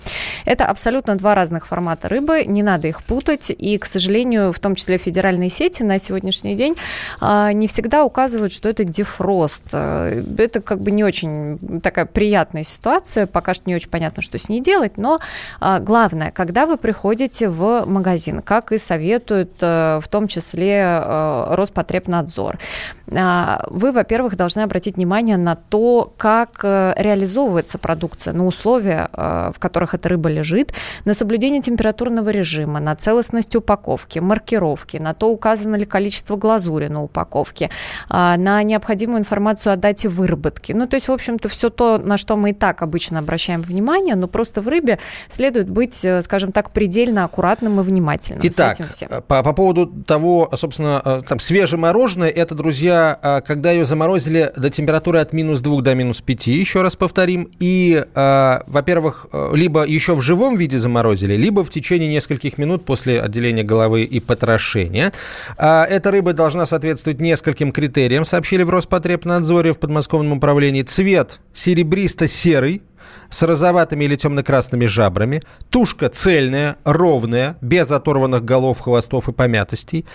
Это 0.45 0.65
абсолютно 0.65 1.15
два 1.15 1.35
разных 1.35 1.67
формата 1.67 2.09
рыбы, 2.09 2.43
не 2.45 2.63
надо 2.63 2.87
их 2.87 3.03
путать, 3.03 3.51
и, 3.51 3.77
к 3.77 3.85
сожалению, 3.85 4.51
в 4.51 4.59
том 4.59 4.75
числе 4.75 4.97
федеральные 4.97 5.49
сети 5.49 5.83
на 5.83 5.99
сегодняшний 5.99 6.55
день 6.55 6.75
а, 7.21 7.53
не 7.53 7.67
всегда 7.67 8.03
указывают, 8.03 8.51
что 8.51 8.69
это 8.69 8.83
дефрост. 8.83 9.65
А, 9.73 10.09
это 10.37 10.61
как 10.61 10.81
бы 10.81 10.91
не 10.91 11.03
очень 11.03 11.59
такая 11.81 12.05
приятная 12.05 12.63
ситуация, 12.63 13.27
пока 13.27 13.53
что 13.53 13.69
не 13.69 13.75
очень 13.75 13.89
понятно, 13.89 14.21
что 14.21 14.37
с 14.37 14.49
ней 14.49 14.61
делать, 14.61 14.97
но 14.97 15.19
а, 15.59 15.79
главное, 15.79 16.31
когда 16.31 16.65
вы 16.65 16.77
приходите 16.77 17.49
в 17.49 17.85
магазин, 17.85 18.41
как 18.41 18.71
и 18.71 18.77
советуют 18.77 19.61
в 19.61 20.03
том 20.09 20.27
числе 20.27 21.03
Роспотребнадзор, 21.49 22.55
а, 22.55 22.94
вы, 23.07 23.91
во-первых, 23.91 24.35
должны 24.35 24.61
обратить 24.61 24.95
внимание 24.95 25.37
на 25.37 25.55
то, 25.55 26.11
как 26.17 26.61
э, 26.63 26.93
реализовывается 26.97 27.77
продукция, 27.77 28.33
на 28.33 28.45
условия, 28.45 29.09
э, 29.13 29.51
в 29.53 29.59
которых 29.59 29.93
эта 29.93 30.09
рыба 30.09 30.29
лежит, 30.29 30.73
на 31.05 31.13
соблюдение 31.13 31.61
температурного 31.61 32.29
режима, 32.29 32.79
на 32.79 32.95
целостность 32.95 33.55
упаковки, 33.55 34.19
маркировки, 34.19 34.97
на 34.97 35.13
то, 35.13 35.29
указано 35.29 35.75
ли 35.75 35.85
количество 35.85 36.35
глазури 36.35 36.87
на 36.87 37.03
упаковке, 37.03 37.69
а, 38.09 38.37
на 38.37 38.63
необходимую 38.63 39.19
информацию 39.19 39.73
о 39.73 39.75
дате 39.75 40.09
выработки. 40.09 40.71
Ну, 40.71 40.87
то 40.87 40.95
есть, 40.95 41.07
в 41.07 41.11
общем-то, 41.11 41.47
все 41.47 41.69
то, 41.69 41.97
на 41.97 42.17
что 42.17 42.35
мы 42.37 42.51
и 42.51 42.53
так 42.53 42.81
обычно 42.81 43.19
обращаем 43.19 43.61
внимание, 43.61 44.15
но 44.15 44.27
просто 44.27 44.61
в 44.61 44.67
рыбе 44.67 44.99
следует 45.29 45.69
быть, 45.69 46.03
э, 46.03 46.21
скажем 46.23 46.51
так, 46.51 46.71
предельно 46.71 47.23
аккуратным 47.23 47.79
и 47.79 47.83
внимательным 47.83 48.41
Итак, 48.43 48.75
с 48.75 48.79
этим 48.79 48.89
всем. 48.89 49.09
По, 49.09 49.43
по 49.43 49.53
поводу 49.53 49.87
того, 49.87 50.49
собственно, 50.55 51.21
там 51.27 51.39
свежемороженое, 51.39 52.29
это, 52.29 52.55
друзья, 52.55 52.84
а, 52.91 53.41
когда 53.41 53.71
ее 53.71 53.85
заморозили 53.85 54.51
до 54.55 54.69
температуры 54.69 55.19
от 55.19 55.33
минус 55.33 55.61
2 55.61 55.81
до 55.81 55.95
минус 55.95 56.21
5, 56.21 56.47
еще 56.47 56.81
раз 56.81 56.95
повторим, 56.95 57.49
и, 57.59 58.03
а, 58.15 58.63
во-первых, 58.67 59.27
э, 59.31 59.51
либо 59.53 59.85
еще 59.85 60.15
в 60.15 60.21
живом 60.21 60.55
виде 60.55 60.77
заморозили, 60.79 61.35
либо 61.35 61.63
в 61.63 61.69
течение 61.69 62.09
нескольких 62.09 62.57
минут 62.57 62.85
после 62.85 63.21
отделения 63.21 63.63
головы 63.63 64.03
и 64.03 64.19
потрошения. 64.19 65.13
А, 65.57 65.85
эта 65.85 66.11
рыба 66.11 66.33
должна 66.33 66.65
соответствовать 66.65 67.19
нескольким 67.19 67.71
критериям, 67.71 68.25
сообщили 68.25 68.63
в 68.63 68.69
Роспотребнадзоре 68.69 69.73
в 69.73 69.79
подмосковном 69.79 70.37
управлении. 70.37 70.83
Цвет 70.83 71.39
серебристо-серый, 71.53 72.81
с 73.29 73.43
розоватыми 73.43 74.05
или 74.05 74.15
темно-красными 74.15 74.85
жабрами, 74.85 75.41
тушка 75.69 76.09
цельная, 76.09 76.77
ровная, 76.83 77.57
без 77.61 77.91
оторванных 77.91 78.43
голов, 78.43 78.79
хвостов 78.79 79.29
и 79.29 79.33
помятостей, 79.33 80.05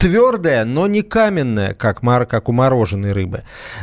твердая, 0.00 0.64
но 0.64 0.86
не 0.86 1.02
каменная, 1.02 1.74
как, 1.74 2.02
мар, 2.02 2.24
как 2.24 2.48
у 2.48 2.52
мороженой 2.52 3.12
рыбы. 3.12 3.42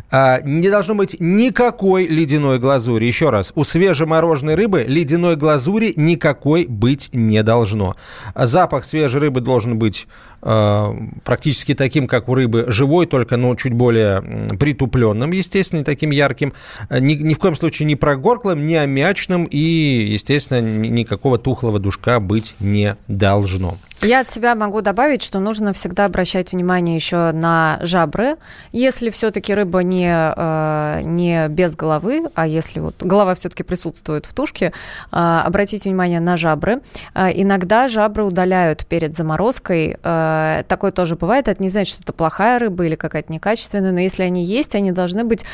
А, 0.09 0.41
не 0.41 0.67
должно 0.69 0.95
быть 0.95 1.15
никакой 1.19 2.07
ледяной 2.07 2.57
глазури. 2.57 3.05
Еще 3.05 3.29
раз, 3.29 3.53
у 3.53 3.63
свежемороженой 3.63 4.55
рыбы 4.55 4.83
ледяной 4.87 5.35
глазури 5.35 5.93
никакой 5.95 6.65
быть 6.65 7.11
не 7.13 7.43
должно. 7.43 7.95
Запах 8.33 8.83
свежей 8.83 9.21
рыбы 9.21 9.41
должен 9.41 9.77
быть 9.77 10.07
э, 10.41 10.85
практически 11.23 11.75
таким, 11.75 12.07
как 12.07 12.29
у 12.29 12.33
рыбы 12.33 12.65
живой, 12.69 13.05
только 13.05 13.37
ну, 13.37 13.55
чуть 13.55 13.73
более 13.73 14.21
притупленным, 14.59 15.31
естественно, 15.31 15.79
не 15.79 15.85
таким 15.85 16.09
ярким. 16.09 16.53
Ни, 16.89 17.13
ни 17.13 17.35
в 17.35 17.39
коем 17.39 17.55
случае 17.55 17.85
не 17.85 17.95
прогорклым, 17.95 18.65
не 18.65 18.75
аммиачным 18.75 19.45
и, 19.45 19.59
естественно, 19.59 20.61
никакого 20.61 21.37
тухлого 21.37 21.77
душка 21.77 22.19
быть 22.19 22.55
не 22.59 22.97
должно. 23.07 23.77
Я 24.01 24.21
от 24.21 24.29
себя 24.29 24.53
могу 24.53 24.81
добавить, 24.81 25.23
что 25.23 25.39
нужно 25.39 25.73
всегда 25.73 26.06
обращать 26.07 26.51
внимание 26.51 26.95
еще 26.95 27.31
на 27.31 27.79
жабры. 27.81 28.37
Если 28.71 29.09
все-таки 29.09 29.53
рыба 29.53 29.83
не, 29.83 30.09
э, 30.09 31.01
не 31.03 31.47
без 31.49 31.75
головы, 31.75 32.23
а 32.35 32.47
если 32.47 32.79
вот 32.79 32.95
голова 33.01 33.35
все-таки 33.35 33.63
присутствует 33.63 34.25
в 34.25 34.33
тушке, 34.33 34.65
э, 34.65 34.71
обратите 35.11 35.89
внимание 35.89 36.19
на 36.19 36.37
жабры. 36.37 36.81
Э, 37.13 37.29
иногда 37.33 37.87
жабры 37.87 38.23
удаляют 38.23 38.85
перед 38.85 39.15
заморозкой. 39.15 39.97
Такое 40.01 40.91
тоже 40.91 41.15
бывает. 41.15 41.47
Это 41.47 41.61
не 41.61 41.69
значит, 41.69 41.93
что 41.93 42.03
это 42.03 42.13
плохая 42.13 42.59
рыба 42.59 42.85
или 42.85 42.95
какая-то 42.95 43.31
некачественная, 43.31 43.91
но 43.91 43.99
если 43.99 44.23
они 44.23 44.43
есть, 44.43 44.75
они 44.75 44.91
должны 44.91 45.23
быть, 45.23 45.45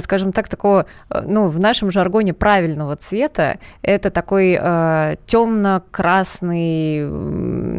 скажем 0.00 0.32
так, 0.32 0.48
такого, 0.48 0.86
ну, 1.24 1.48
в 1.48 1.60
нашем 1.60 1.90
жаргоне 1.90 2.34
правильного 2.34 2.96
цвета. 2.96 3.58
Это 3.82 4.10
такой 4.10 4.54
темно-красный 5.26 7.08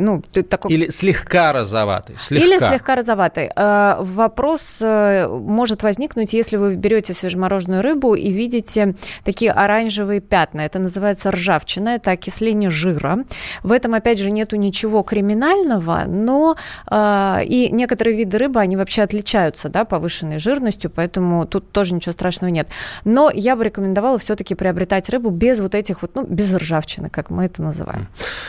ну, 0.01 0.21
такой... 0.21 0.71
Или 0.71 0.89
слегка 0.89 1.53
розоватый. 1.53 2.10
Слегка. 2.17 2.45
Или 2.45 2.59
слегка 2.59 2.95
розоватый. 2.95 3.49
Э, 3.55 3.97
вопрос 3.99 4.79
э, 4.81 5.27
может 5.27 5.83
возникнуть, 5.83 6.33
если 6.33 6.57
вы 6.57 6.75
берете 6.75 7.13
свежемороженую 7.13 7.81
рыбу 7.81 8.15
и 8.15 8.31
видите 8.31 8.95
такие 9.23 9.51
оранжевые 9.51 10.21
пятна. 10.21 10.61
Это 10.61 10.79
называется 10.79 11.31
ржавчина, 11.31 11.89
это 11.89 12.11
окисление 12.11 12.69
жира. 12.69 13.19
В 13.63 13.71
этом, 13.71 13.93
опять 13.93 14.19
же, 14.19 14.31
нету 14.31 14.55
ничего 14.55 15.03
криминального, 15.03 16.03
но 16.07 16.55
э, 16.89 17.45
и 17.45 17.69
некоторые 17.71 18.17
виды 18.17 18.37
рыбы, 18.37 18.59
они 18.59 18.75
вообще 18.75 19.03
отличаются, 19.03 19.69
да, 19.69 19.85
повышенной 19.85 20.39
жирностью, 20.39 20.89
поэтому 20.89 21.45
тут 21.45 21.71
тоже 21.71 21.95
ничего 21.95 22.13
страшного 22.13 22.51
нет. 22.51 22.67
Но 23.05 23.31
я 23.33 23.55
бы 23.55 23.63
рекомендовала 23.63 24.17
все-таки 24.17 24.55
приобретать 24.55 25.09
рыбу 25.09 25.29
без 25.29 25.59
вот 25.59 25.75
этих 25.75 26.01
вот, 26.01 26.15
ну, 26.15 26.23
без 26.23 26.53
ржавчины, 26.53 27.09
как 27.09 27.29
мы 27.29 27.45
это 27.45 27.61
называем. 27.61 28.07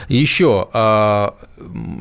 Еще 0.09 0.68
а, 0.72 1.35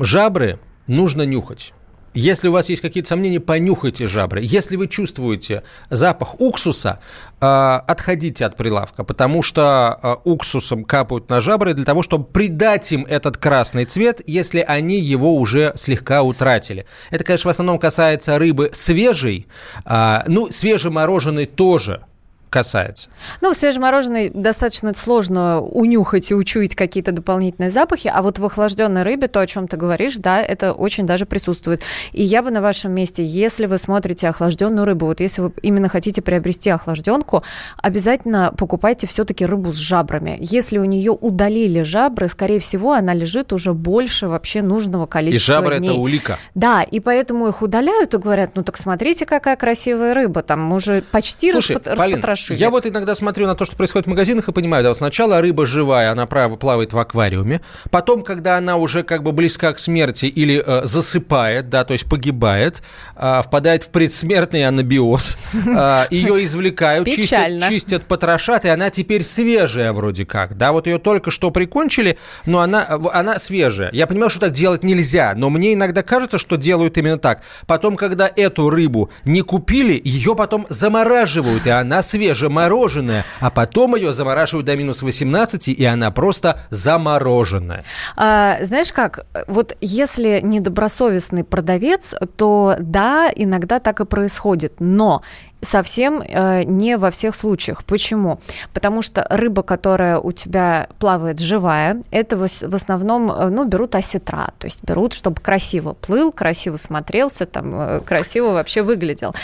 жабры 0.00 0.58
нужно 0.92 1.22
нюхать. 1.22 1.72
Если 2.14 2.48
у 2.48 2.52
вас 2.52 2.68
есть 2.68 2.82
какие-то 2.82 3.08
сомнения, 3.08 3.40
понюхайте 3.40 4.06
жабры. 4.06 4.42
Если 4.42 4.76
вы 4.76 4.86
чувствуете 4.86 5.62
запах 5.88 6.40
уксуса, 6.40 7.00
э, 7.40 7.46
отходите 7.46 8.44
от 8.44 8.54
прилавка, 8.56 9.02
потому 9.02 9.42
что 9.42 9.98
э, 10.02 10.16
уксусом 10.24 10.84
капают 10.84 11.30
на 11.30 11.40
жабры 11.40 11.72
для 11.72 11.86
того, 11.86 12.02
чтобы 12.02 12.26
придать 12.26 12.92
им 12.92 13.06
этот 13.08 13.38
красный 13.38 13.86
цвет, 13.86 14.20
если 14.26 14.60
они 14.60 15.00
его 15.00 15.34
уже 15.36 15.72
слегка 15.76 16.22
утратили. 16.22 16.84
Это, 17.10 17.24
конечно, 17.24 17.48
в 17.48 17.52
основном 17.52 17.78
касается 17.78 18.38
рыбы 18.38 18.68
свежей, 18.74 19.46
э, 19.86 20.18
ну, 20.26 20.50
свежемороженой 20.50 21.46
тоже– 21.46 22.04
касается? 22.52 23.08
Ну, 23.40 23.52
в 23.52 23.56
свежемороженой 23.56 24.30
достаточно 24.32 24.92
сложно 24.94 25.60
унюхать 25.60 26.30
и 26.30 26.34
учуять 26.34 26.74
какие-то 26.76 27.10
дополнительные 27.12 27.70
запахи, 27.70 28.10
а 28.12 28.22
вот 28.22 28.38
в 28.38 28.44
охлажденной 28.44 29.02
рыбе, 29.02 29.26
то, 29.28 29.40
о 29.40 29.46
чем 29.46 29.66
ты 29.66 29.76
говоришь, 29.76 30.16
да, 30.16 30.40
это 30.42 30.72
очень 30.72 31.06
даже 31.06 31.26
присутствует. 31.26 31.82
И 32.12 32.22
я 32.22 32.42
бы 32.42 32.50
на 32.50 32.60
вашем 32.60 32.92
месте, 32.92 33.24
если 33.24 33.66
вы 33.66 33.78
смотрите 33.78 34.28
охлажденную 34.28 34.84
рыбу, 34.84 35.06
вот 35.06 35.20
если 35.20 35.42
вы 35.42 35.52
именно 35.62 35.88
хотите 35.88 36.20
приобрести 36.22 36.70
охлажденку, 36.70 37.42
обязательно 37.78 38.52
покупайте 38.56 39.06
все-таки 39.06 39.44
рыбу 39.46 39.72
с 39.72 39.76
жабрами. 39.76 40.36
Если 40.40 40.78
у 40.78 40.84
нее 40.84 41.12
удалили 41.12 41.82
жабры, 41.82 42.28
скорее 42.28 42.60
всего, 42.60 42.92
она 42.92 43.14
лежит 43.14 43.52
уже 43.52 43.72
больше 43.72 44.28
вообще 44.28 44.62
нужного 44.62 45.06
количества 45.06 45.52
И 45.52 45.56
жабры 45.56 45.78
дней. 45.78 45.90
это 45.90 45.98
улика. 45.98 46.38
Да, 46.54 46.82
и 46.82 47.00
поэтому 47.00 47.48
их 47.48 47.62
удаляют 47.62 48.14
и 48.14 48.18
говорят, 48.18 48.50
ну 48.56 48.62
так 48.62 48.76
смотрите, 48.76 49.24
какая 49.26 49.56
красивая 49.56 50.14
рыба, 50.14 50.42
там 50.42 50.72
уже 50.72 51.02
почти 51.02 51.50
Слушай, 51.50 51.76
распот- 51.76 51.96
Полин, 51.96 52.20
пошили. 52.42 52.58
Я 52.60 52.70
вот 52.70 52.86
иногда 52.86 53.14
смотрю 53.14 53.46
на 53.46 53.54
то, 53.54 53.64
что 53.64 53.76
происходит 53.76 54.06
в 54.06 54.10
магазинах 54.10 54.48
и 54.48 54.52
понимаю, 54.52 54.82
да, 54.82 54.90
вот 54.90 54.98
сначала 54.98 55.40
рыба 55.40 55.66
живая, 55.66 56.10
она 56.10 56.26
право 56.26 56.56
плавает 56.56 56.92
в 56.92 56.98
аквариуме, 56.98 57.60
потом, 57.90 58.22
когда 58.22 58.56
она 58.58 58.76
уже 58.76 59.02
как 59.02 59.22
бы 59.22 59.32
близка 59.32 59.72
к 59.72 59.78
смерти 59.78 60.26
или 60.26 60.62
э, 60.64 60.84
засыпает, 60.84 61.68
да, 61.68 61.84
то 61.84 61.92
есть 61.92 62.06
погибает, 62.08 62.82
э, 63.16 63.42
впадает 63.44 63.84
в 63.84 63.90
предсмертный 63.90 64.66
анабиоз, 64.66 65.36
э, 65.54 66.04
ее 66.10 66.44
извлекают, 66.44 67.06
чистят, 67.08 67.28
чистят, 67.68 68.02
потрошат, 68.04 68.64
и 68.64 68.68
она 68.68 68.90
теперь 68.90 69.24
свежая 69.24 69.92
вроде 69.92 70.24
как, 70.26 70.56
да, 70.56 70.72
вот 70.72 70.86
ее 70.86 70.98
только 70.98 71.30
что 71.30 71.50
прикончили, 71.50 72.18
но 72.46 72.60
она, 72.60 72.86
в- 72.90 73.10
она 73.12 73.38
свежая. 73.38 73.90
Я 73.92 74.06
понимаю, 74.06 74.30
что 74.30 74.40
так 74.40 74.52
делать 74.52 74.82
нельзя, 74.84 75.32
но 75.36 75.50
мне 75.50 75.74
иногда 75.74 76.02
кажется, 76.02 76.38
что 76.38 76.56
делают 76.56 76.96
именно 76.98 77.18
так. 77.18 77.42
Потом, 77.66 77.96
когда 77.96 78.30
эту 78.34 78.70
рыбу 78.70 79.10
не 79.24 79.42
купили, 79.42 80.00
ее 80.02 80.34
потом 80.34 80.66
замораживают, 80.68 81.66
и 81.66 81.70
она 81.70 82.02
свежемороженая, 82.32 83.24
а 83.40 83.50
потом 83.50 83.96
ее 83.96 84.12
замораживают 84.12 84.66
до 84.66 84.76
минус 84.76 85.02
18, 85.02 85.68
и 85.68 85.84
она 85.84 86.10
просто 86.10 86.60
замороженная. 86.70 87.84
А, 88.16 88.58
знаешь 88.62 88.92
как, 88.92 89.26
вот 89.46 89.76
если 89.80 90.40
недобросовестный 90.42 91.44
продавец, 91.44 92.14
то 92.36 92.76
да, 92.78 93.30
иногда 93.34 93.78
так 93.80 94.00
и 94.00 94.04
происходит, 94.04 94.74
но 94.80 95.22
совсем 95.62 96.22
э, 96.22 96.64
не 96.64 96.96
во 96.96 97.10
всех 97.10 97.36
случаях. 97.36 97.84
Почему? 97.84 98.40
Потому 98.74 99.00
что 99.00 99.26
рыба, 99.30 99.62
которая 99.62 100.18
у 100.18 100.32
тебя 100.32 100.88
плавает 100.98 101.38
живая, 101.38 102.02
это 102.10 102.36
в, 102.36 102.46
в 102.46 102.74
основном, 102.74 103.30
э, 103.30 103.48
ну, 103.48 103.64
берут 103.64 103.94
осетра, 103.94 104.52
то 104.58 104.66
есть 104.66 104.82
берут, 104.82 105.12
чтобы 105.12 105.40
красиво 105.40 105.94
плыл, 105.94 106.32
красиво 106.32 106.76
смотрелся, 106.76 107.46
там, 107.46 107.80
э, 107.80 108.00
красиво 108.00 108.50
вообще 108.50 108.82
выглядел. 108.82 109.34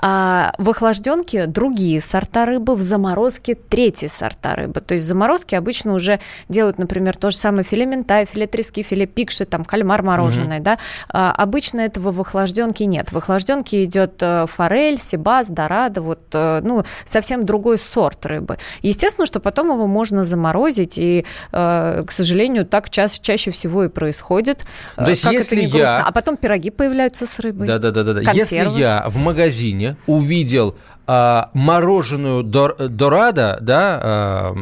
А 0.00 0.54
в 0.58 0.70
охлажденке 0.70 1.46
другие 1.46 2.00
сорта 2.00 2.46
рыбы, 2.46 2.74
в 2.74 2.80
заморозке 2.80 3.54
третьи 3.54 4.06
сорта 4.06 4.54
рыбы. 4.54 4.80
То 4.80 4.94
есть 4.94 5.04
в 5.04 5.08
заморозке 5.08 5.58
обычно 5.58 5.94
уже 5.94 6.20
делают, 6.48 6.78
например, 6.78 7.16
то 7.16 7.30
же 7.30 7.36
самое 7.36 7.64
филе 7.64 7.86
мента, 7.86 8.24
филе 8.24 8.46
трески, 8.46 8.82
филе 8.82 9.06
пикши, 9.06 9.44
там, 9.44 9.64
кальмар 9.64 10.02
мороженый, 10.02 10.60
да. 10.60 10.78
А, 11.08 11.32
обычно 11.32 11.80
этого 11.80 12.12
в 12.12 12.20
охлажденке 12.20 12.86
нет. 12.86 13.10
В 13.10 13.16
охлажденке 13.16 13.82
идет 13.84 14.14
э, 14.20 14.46
форель, 14.48 15.00
сибас, 15.00 15.50
дорадо, 15.64 16.00
вот, 16.02 16.20
э, 16.34 16.60
ну, 16.62 16.84
совсем 17.06 17.44
другой 17.44 17.78
сорт 17.78 18.26
рыбы. 18.26 18.58
Естественно, 18.82 19.26
что 19.26 19.40
потом 19.40 19.72
его 19.72 19.86
можно 19.86 20.24
заморозить, 20.24 20.98
и, 20.98 21.24
э, 21.52 22.04
к 22.06 22.12
сожалению, 22.12 22.66
так 22.66 22.90
ча- 22.90 23.08
чаще 23.08 23.50
всего 23.50 23.84
и 23.84 23.88
происходит. 23.88 24.64
То 24.96 25.08
есть 25.08 25.22
Как 25.22 25.32
это 25.32 25.40
если 25.42 25.56
ни 25.60 25.64
я- 25.66 25.70
грустно. 25.70 26.04
А 26.06 26.12
потом 26.12 26.36
пироги 26.36 26.70
появляются 26.70 27.26
с 27.26 27.38
рыбой. 27.38 27.66
Да, 27.66 27.78
да, 27.78 27.90
да, 27.90 28.02
да, 28.02 28.12
да. 28.12 28.32
Если 28.32 28.56
я 28.78 29.04
в 29.08 29.16
магазине 29.16 29.96
увидел 30.06 30.74
а, 31.06 31.50
мороженую 31.52 32.42
дор- 32.42 32.88
дорадо, 32.88 33.58
да, 33.60 34.00
а, 34.02 34.54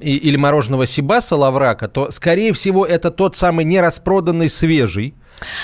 и- 0.00 0.16
или 0.16 0.36
мороженого 0.36 0.86
сибаса 0.86 1.36
лаврака, 1.36 1.86
то, 1.86 2.10
скорее 2.10 2.52
всего, 2.52 2.84
это 2.84 3.10
тот 3.12 3.36
самый 3.36 3.64
нераспроданный 3.64 4.48
свежий. 4.48 5.14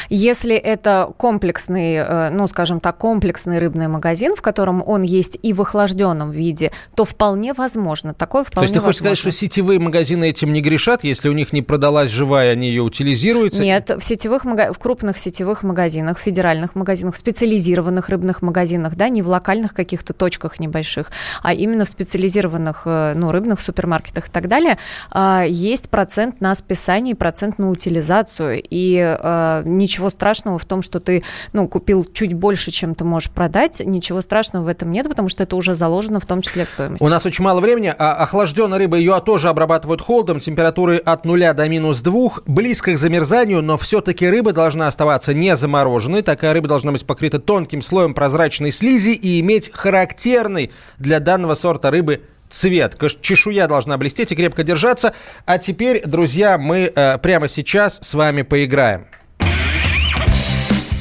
Если 0.08 0.54
это 0.54 1.12
комплексный, 1.16 1.94
э, 1.96 2.30
ну, 2.30 2.46
скажем 2.46 2.80
так, 2.80 2.98
комплексный 2.98 3.58
рыбный 3.58 3.88
магазин, 3.88 4.34
в 4.36 4.42
котором 4.42 4.82
он 4.86 5.02
есть 5.02 5.38
и 5.42 5.52
в 5.52 5.60
охлажденном 5.60 6.30
виде, 6.30 6.72
то 6.94 7.04
вполне 7.04 7.52
возможно. 7.52 8.14
Такое 8.14 8.44
То 8.44 8.50
вполне 8.50 8.64
есть 8.64 8.74
ты 8.74 8.80
хочешь 8.80 8.98
сказать, 8.98 9.18
что 9.18 9.28
возможно. 9.28 9.46
сетевые 9.46 9.78
магазины 9.78 10.28
этим 10.28 10.52
не 10.52 10.60
грешат, 10.60 11.04
если 11.04 11.28
у 11.28 11.32
них 11.32 11.52
не 11.52 11.62
продалась 11.62 12.10
живая, 12.10 12.52
они 12.52 12.68
ее 12.68 12.82
утилизируются? 12.82 13.62
Нет, 13.62 13.90
в 13.90 14.02
сетевых 14.02 14.44
в 14.44 14.78
крупных 14.78 15.18
сетевых 15.18 15.62
магазинах, 15.62 16.18
федеральных 16.18 16.74
магазинах, 16.74 17.16
специализированных 17.16 18.08
рыбных 18.08 18.42
магазинах, 18.42 18.96
да, 18.96 19.08
не 19.08 19.22
в 19.22 19.28
локальных 19.28 19.74
каких-то 19.74 20.12
точках 20.12 20.60
небольших, 20.60 21.10
а 21.42 21.54
именно 21.54 21.84
в 21.84 21.88
специализированных, 21.88 22.82
э, 22.84 23.14
ну, 23.14 23.32
рыбных 23.32 23.60
супермаркетах 23.60 24.28
и 24.28 24.30
так 24.30 24.48
далее, 24.48 24.78
а, 25.10 25.44
есть 25.46 25.90
процент 25.90 26.40
на 26.40 26.54
списание, 26.54 27.14
процент 27.14 27.58
на 27.58 27.70
утилизацию, 27.70 28.62
и 28.68 28.96
э, 28.96 29.62
ничего 29.64 30.10
страшного 30.10 30.58
в 30.58 30.64
том, 30.64 30.82
что 30.82 31.00
ты, 31.00 31.22
ну, 31.52 31.68
купил 31.68 32.04
чуть 32.04 32.34
больше, 32.34 32.70
чем 32.70 32.94
ты 32.94 33.04
можешь 33.04 33.30
продать, 33.30 33.80
ничего 33.84 34.20
страшного 34.20 34.64
в 34.64 34.68
этом 34.68 34.92
нет, 34.92 35.08
потому 35.08 35.28
что 35.28 35.42
это 35.42 35.56
уже 35.56 35.74
заложено 35.74 36.20
в 36.20 36.26
том 36.26 36.42
числе 36.42 36.64
в 36.64 36.68
стоимость. 36.68 37.02
У 37.02 37.08
нас 37.08 37.24
очень 37.26 37.44
мало 37.44 37.60
времени, 37.60 37.94
а 37.96 38.14
охлажденная 38.14 38.78
рыба, 38.78 38.96
ее 38.96 39.20
тоже 39.24 39.48
обрабатывают 39.48 40.00
холодом, 40.00 40.38
температуры 40.38 40.96
от 40.98 41.24
0 41.24 41.54
до 41.54 41.68
минус 41.68 42.00
2, 42.00 42.30
близко 42.46 42.92
к 42.92 42.98
замерзанию, 42.98 43.62
но 43.62 43.76
все-таки 43.76 44.28
рыба 44.28 44.52
должна 44.52 44.86
оставаться 44.86 45.34
не 45.34 45.56
замороженной, 45.56 46.22
такая 46.22 46.52
рыба 46.52 46.68
должна 46.68 46.92
быть 46.92 47.06
покрыта 47.06 47.38
тонким 47.38 47.82
слоем 47.82 48.14
прозрачной 48.14 48.72
слизи 48.72 49.10
и 49.10 49.40
иметь 49.40 49.70
характерный 49.72 50.70
для 50.98 51.20
данного 51.20 51.54
сорта 51.54 51.90
рыбы 51.90 52.22
цвет. 52.48 52.96
Чешуя 53.20 53.66
должна 53.66 53.98
блестеть 53.98 54.32
и 54.32 54.36
крепко 54.36 54.62
держаться. 54.62 55.14
А 55.44 55.58
теперь, 55.58 56.02
друзья, 56.06 56.56
мы 56.58 56.92
э, 56.94 57.18
прямо 57.18 57.48
сейчас 57.48 57.98
с 58.00 58.14
вами 58.14 58.42
поиграем. 58.42 59.06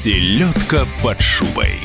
Селедка 0.04 0.84
под 1.02 1.18
шубой. 1.22 1.80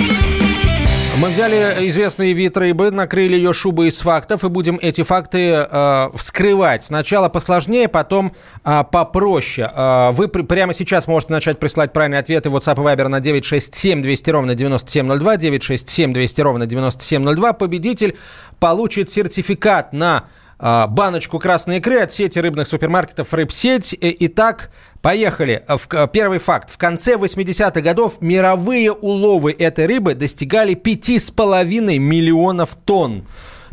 Мы 1.20 1.30
взяли 1.30 1.88
известный 1.88 2.34
вид 2.34 2.58
рыбы, 2.58 2.92
накрыли 2.92 3.38
ее 3.38 3.54
шубой 3.54 3.88
из 3.88 4.02
фактов 4.02 4.44
и 4.44 4.50
будем 4.50 4.78
эти 4.82 5.04
факты 5.04 5.66
э, 5.72 6.10
вскрывать. 6.14 6.84
Сначала 6.84 7.30
посложнее, 7.30 7.88
потом 7.88 8.34
э, 8.66 8.84
попроще. 8.92 9.72
Э, 9.74 10.12
вы 10.12 10.28
при- 10.28 10.42
прямо 10.42 10.74
сейчас 10.74 11.08
можете 11.08 11.32
начать 11.32 11.60
присылать 11.60 11.94
правильные 11.94 12.20
ответы 12.20 12.50
в 12.50 12.58
WhatsApp 12.58 12.74
и 12.74 12.94
Viber 12.94 13.08
на 13.08 13.22
967 13.22 14.02
200 14.02 14.30
ровно 14.32 14.54
9702, 14.54 15.38
967 15.38 16.12
200 16.12 16.42
ровно 16.42 16.66
9702. 16.66 17.54
Победитель 17.54 18.18
получит 18.60 19.10
сертификат 19.10 19.94
на 19.94 20.26
баночку 20.60 21.40
красной 21.40 21.78
икры 21.78 22.00
от 22.00 22.12
сети 22.12 22.40
рыбных 22.40 22.68
супермаркетов 22.68 23.34
«Рыбсеть». 23.34 23.94
Э, 23.94 24.14
Итак, 24.20 24.72
поехали. 25.02 25.64
Первый 26.12 26.40
факт. 26.40 26.70
В 26.70 26.78
конце 26.78 27.16
80-х 27.16 27.80
годов 27.82 28.22
мировые 28.22 28.92
уловы 28.92 29.52
этой 29.54 29.86
рыбы 29.86 30.16
достигали 30.16 30.76
5,5 30.76 31.98
миллионов 31.98 32.76
тонн. 32.76 33.26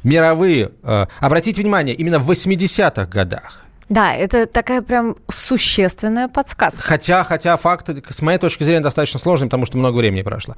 Мировые. 0.05 0.71
Э, 0.85 1.07
Обратите 1.21 1.61
внимание, 1.63 1.95
именно 1.95 2.21
в 2.21 2.31
80-х 2.31 3.07
годах. 3.07 3.67
Да, 3.89 4.15
это 4.15 4.47
такая 4.47 4.83
прям 4.83 5.17
существенная 5.29 6.29
подсказка. 6.29 6.83
Хотя, 6.83 7.23
хотя 7.23 7.57
факт, 7.57 7.89
с 8.11 8.21
моей 8.21 8.39
точки 8.39 8.65
зрения, 8.65 8.81
достаточно 8.81 9.21
сложный, 9.21 9.47
потому 9.47 9.65
что 9.67 9.79
много 9.79 9.97
времени 9.97 10.23
прошло. 10.23 10.57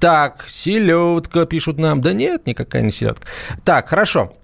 Так, 0.00 0.44
селедка, 0.48 1.46
пишут 1.46 1.78
нам. 1.78 2.00
Да 2.02 2.12
нет, 2.12 2.46
никакая 2.46 2.82
не 2.82 2.90
селедка. 2.90 3.26
Так, 3.64 3.88
хорошо. 3.88 4.34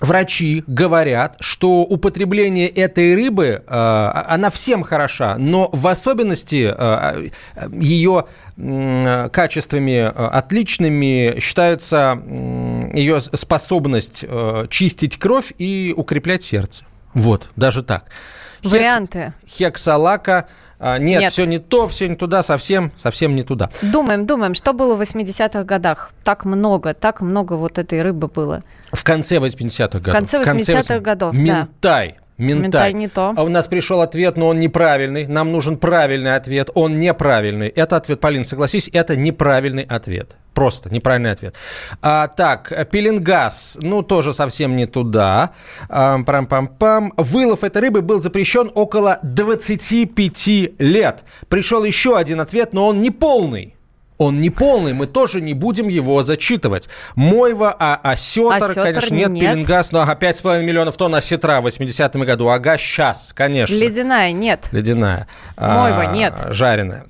Врачи 0.00 0.62
говорят, 0.68 1.36
что 1.40 1.82
употребление 1.82 2.68
этой 2.68 3.16
рыбы, 3.16 3.64
э, 3.66 4.12
она 4.28 4.48
всем 4.50 4.84
хороша, 4.84 5.36
но 5.38 5.68
в 5.72 5.88
особенности 5.88 6.72
э, 6.72 7.28
ее 7.72 8.26
м, 8.56 9.28
качествами 9.30 9.98
э, 9.98 10.08
отличными 10.08 11.40
считается 11.40 12.16
ее 12.92 13.20
способность 13.20 14.24
э, 14.26 14.66
чистить 14.70 15.18
кровь 15.18 15.52
и 15.58 15.92
укреплять 15.96 16.44
сердце. 16.44 16.84
Вот, 17.14 17.48
даже 17.56 17.82
так. 17.82 18.04
Варианты. 18.62 19.32
Хексалака. 19.48 20.46
А, 20.78 20.98
Нет, 20.98 21.20
Нет. 21.20 21.32
все 21.32 21.44
не 21.44 21.58
то, 21.58 21.88
все 21.88 22.08
не 22.08 22.14
туда, 22.14 22.42
совсем, 22.42 22.92
совсем 22.96 23.34
не 23.34 23.42
туда. 23.42 23.70
Думаем, 23.82 24.26
думаем, 24.26 24.54
что 24.54 24.72
было 24.72 24.94
в 24.94 25.00
80-х 25.00 25.64
годах? 25.64 26.12
Так 26.24 26.44
много, 26.44 26.94
так 26.94 27.20
много 27.20 27.54
вот 27.54 27.78
этой 27.78 28.02
рыбы 28.02 28.28
было. 28.28 28.62
В 28.92 29.02
конце 29.02 29.38
80-х 29.38 29.98
годов. 29.98 30.14
конце 30.14 30.40
80-х 30.42 31.00
годов, 31.00 31.32
да. 31.34 31.38
Ментай. 31.38 32.16
Ментай. 32.38 32.62
Ментай 32.62 32.92
не 32.92 33.08
то. 33.08 33.34
А 33.36 33.42
у 33.42 33.48
нас 33.48 33.66
пришел 33.66 34.00
ответ, 34.00 34.36
но 34.36 34.48
он 34.48 34.60
неправильный. 34.60 35.26
Нам 35.26 35.50
нужен 35.50 35.76
правильный 35.76 36.36
ответ. 36.36 36.70
Он 36.74 36.98
неправильный. 37.00 37.68
Это 37.68 37.96
ответ, 37.96 38.20
Полин, 38.20 38.44
согласись, 38.44 38.88
это 38.92 39.16
неправильный 39.16 39.82
ответ. 39.82 40.36
Просто 40.54 40.88
неправильный 40.92 41.32
ответ. 41.32 41.56
А, 42.00 42.28
так, 42.28 42.90
пеленгаз, 42.90 43.78
ну, 43.80 44.02
тоже 44.02 44.32
совсем 44.32 44.76
не 44.76 44.86
туда. 44.86 45.50
А, 45.88 46.18
Пам-пам-пам. 46.18 47.12
Вылов 47.16 47.64
этой 47.64 47.82
рыбы 47.82 48.02
был 48.02 48.20
запрещен 48.20 48.70
около 48.72 49.18
25 49.24 50.48
лет. 50.78 51.24
Пришел 51.48 51.82
еще 51.82 52.16
один 52.16 52.40
ответ, 52.40 52.72
но 52.72 52.86
он 52.86 53.00
не 53.00 53.10
полный. 53.10 53.77
Он 54.18 54.40
не 54.40 54.50
полный, 54.50 54.92
мы 54.94 55.06
тоже 55.06 55.40
не 55.40 55.54
будем 55.54 55.88
его 55.88 56.22
зачитывать. 56.22 56.88
Мойва, 57.14 57.74
а 57.78 58.00
осетр, 58.02 58.64
Осетр 58.64 58.82
конечно, 58.82 59.14
нет, 59.14 59.30
нет. 59.30 59.52
пеленгаз, 59.52 59.92
но 59.92 60.00
ага, 60.00 60.14
5,5 60.14 60.64
миллионов 60.64 60.96
тонн 60.96 61.14
осетра 61.14 61.60
в 61.60 61.66
80-м 61.68 62.24
году. 62.24 62.48
Ага, 62.48 62.76
сейчас, 62.78 63.32
конечно. 63.32 63.74
Ледяная 63.74 64.32
нет. 64.32 64.68
Ледяная. 64.72 65.28
Мойва 65.56 66.02
А, 66.02 66.12
нет. 66.12 66.34
Жареная. 66.48 67.06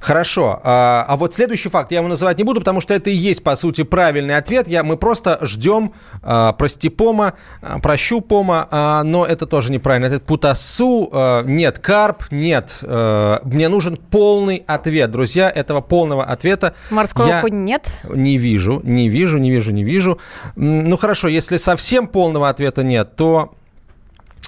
Хорошо. 0.00 0.60
А, 0.64 1.04
а 1.06 1.16
вот 1.16 1.34
следующий 1.34 1.68
факт 1.68 1.92
я 1.92 1.98
его 1.98 2.08
называть 2.08 2.38
не 2.38 2.44
буду, 2.44 2.60
потому 2.60 2.80
что 2.80 2.94
это 2.94 3.10
и 3.10 3.14
есть, 3.14 3.44
по 3.44 3.56
сути, 3.56 3.84
правильный 3.84 4.36
ответ. 4.36 4.68
Я, 4.68 4.82
мы 4.82 4.96
просто 4.96 5.38
ждем 5.42 5.92
а, 6.22 6.52
прости 6.52 6.88
пома, 6.88 7.34
а, 7.60 7.78
прощу 7.78 8.20
пома, 8.20 8.68
а, 8.70 9.02
но 9.02 9.26
это 9.26 9.46
тоже 9.46 9.70
неправильно. 9.70 10.06
Это 10.06 10.20
путасу, 10.20 11.10
а, 11.12 11.42
нет 11.42 11.78
карп, 11.78 12.24
нет. 12.30 12.78
А, 12.82 13.40
мне 13.44 13.68
нужен 13.68 13.96
полный 13.96 14.64
ответ, 14.66 15.10
друзья. 15.10 15.50
Этого 15.54 15.82
полного 15.82 16.24
ответа 16.24 16.74
Морской 16.90 17.28
я 17.28 17.42
нет? 17.50 17.92
не 18.08 18.38
вижу, 18.38 18.80
не 18.82 19.08
вижу, 19.08 19.38
не 19.38 19.50
вижу, 19.50 19.72
не 19.72 19.84
вижу. 19.84 20.18
Ну 20.56 20.96
хорошо, 20.96 21.28
если 21.28 21.58
совсем 21.58 22.06
полного 22.06 22.48
ответа 22.48 22.82
нет, 22.82 23.14
то 23.14 23.54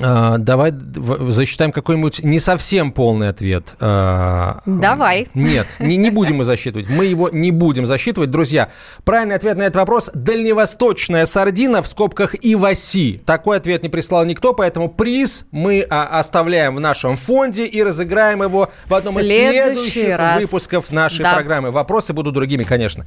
давай 0.01 0.73
в- 0.73 1.31
засчитаем 1.31 1.71
какой-нибудь 1.73 2.25
не 2.25 2.41
совсем 2.41 2.91
полный 2.93 3.29
ответ. 3.29 3.75
А, 3.81 4.61
Давай. 4.67 5.29
Нет, 5.35 5.67
не, 5.79 5.97
не 5.97 6.11
будем 6.11 6.37
мы 6.39 6.45
засчитывать. 6.45 6.89
Мы 6.89 7.05
его 7.07 7.29
не 7.31 7.51
будем 7.53 7.87
засчитывать. 7.87 8.31
Друзья, 8.31 8.71
правильный 9.05 9.37
ответ 9.37 9.57
на 9.57 9.63
этот 9.63 9.77
вопрос– 9.77 10.11
дальневосточная 10.15 11.27
сардина 11.27 11.81
в 11.83 11.87
скобках 11.87 12.35
Иваси. 12.41 13.21
Такой 13.25 13.57
ответ 13.59 13.83
не 13.85 13.89
прислал 13.89 14.25
никто, 14.25 14.53
поэтому 14.53 14.89
приз 14.89 15.45
мы 15.53 15.87
а, 15.89 16.19
оставляем 16.19 16.75
в 16.77 16.81
нашем 16.81 17.17
фонде 17.17 17.67
и 17.67 17.83
разыграем 17.83 18.43
его 18.43 18.71
в 18.87 18.95
одном 18.95 19.21
из 19.21 19.27
Следующий 19.27 19.91
следующих 19.91 20.19
раз. 20.19 20.41
выпусков 20.41 20.91
нашей 20.93 21.23
Да. 21.23 21.35
программы. 21.35 21.71
Вопросы 21.71 22.13
будут 22.13 22.35
другими, 22.35 22.65
конечно. 22.65 23.05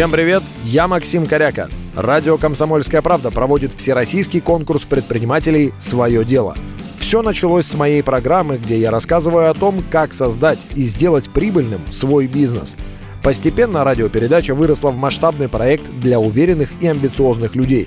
Всем 0.00 0.10
привет, 0.10 0.42
я 0.64 0.88
Максим 0.88 1.26
Коряка. 1.26 1.68
Радио 1.94 2.38
«Комсомольская 2.38 3.02
правда» 3.02 3.30
проводит 3.30 3.74
всероссийский 3.74 4.40
конкурс 4.40 4.84
предпринимателей 4.84 5.74
«Свое 5.78 6.24
дело». 6.24 6.56
Все 6.98 7.20
началось 7.20 7.66
с 7.66 7.74
моей 7.74 8.02
программы, 8.02 8.56
где 8.56 8.78
я 8.78 8.90
рассказываю 8.90 9.50
о 9.50 9.54
том, 9.54 9.84
как 9.90 10.14
создать 10.14 10.58
и 10.74 10.84
сделать 10.84 11.28
прибыльным 11.28 11.82
свой 11.92 12.28
бизнес. 12.28 12.74
Постепенно 13.22 13.84
радиопередача 13.84 14.54
выросла 14.54 14.90
в 14.90 14.96
масштабный 14.96 15.50
проект 15.50 15.84
для 16.00 16.18
уверенных 16.18 16.70
и 16.80 16.86
амбициозных 16.86 17.54
людей. 17.54 17.86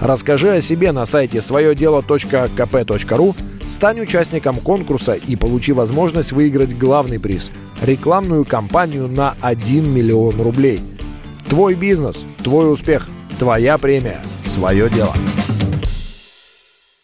Расскажи 0.00 0.48
о 0.48 0.62
себе 0.62 0.92
на 0.92 1.04
сайте 1.04 1.42
своедело.кп.ру, 1.42 3.34
стань 3.66 4.00
участником 4.00 4.56
конкурса 4.56 5.12
и 5.12 5.36
получи 5.36 5.74
возможность 5.74 6.32
выиграть 6.32 6.78
главный 6.78 7.20
приз– 7.20 7.52
рекламную 7.82 8.46
кампанию 8.46 9.08
на 9.08 9.34
1 9.42 9.92
миллион 9.92 10.40
рублей– 10.40 10.80
Твой 11.50 11.74
бизнес, 11.74 12.24
твой 12.44 12.72
успех, 12.72 13.08
твоя 13.40 13.76
премия, 13.76 14.22
свое 14.46 14.88
дело. 14.88 15.12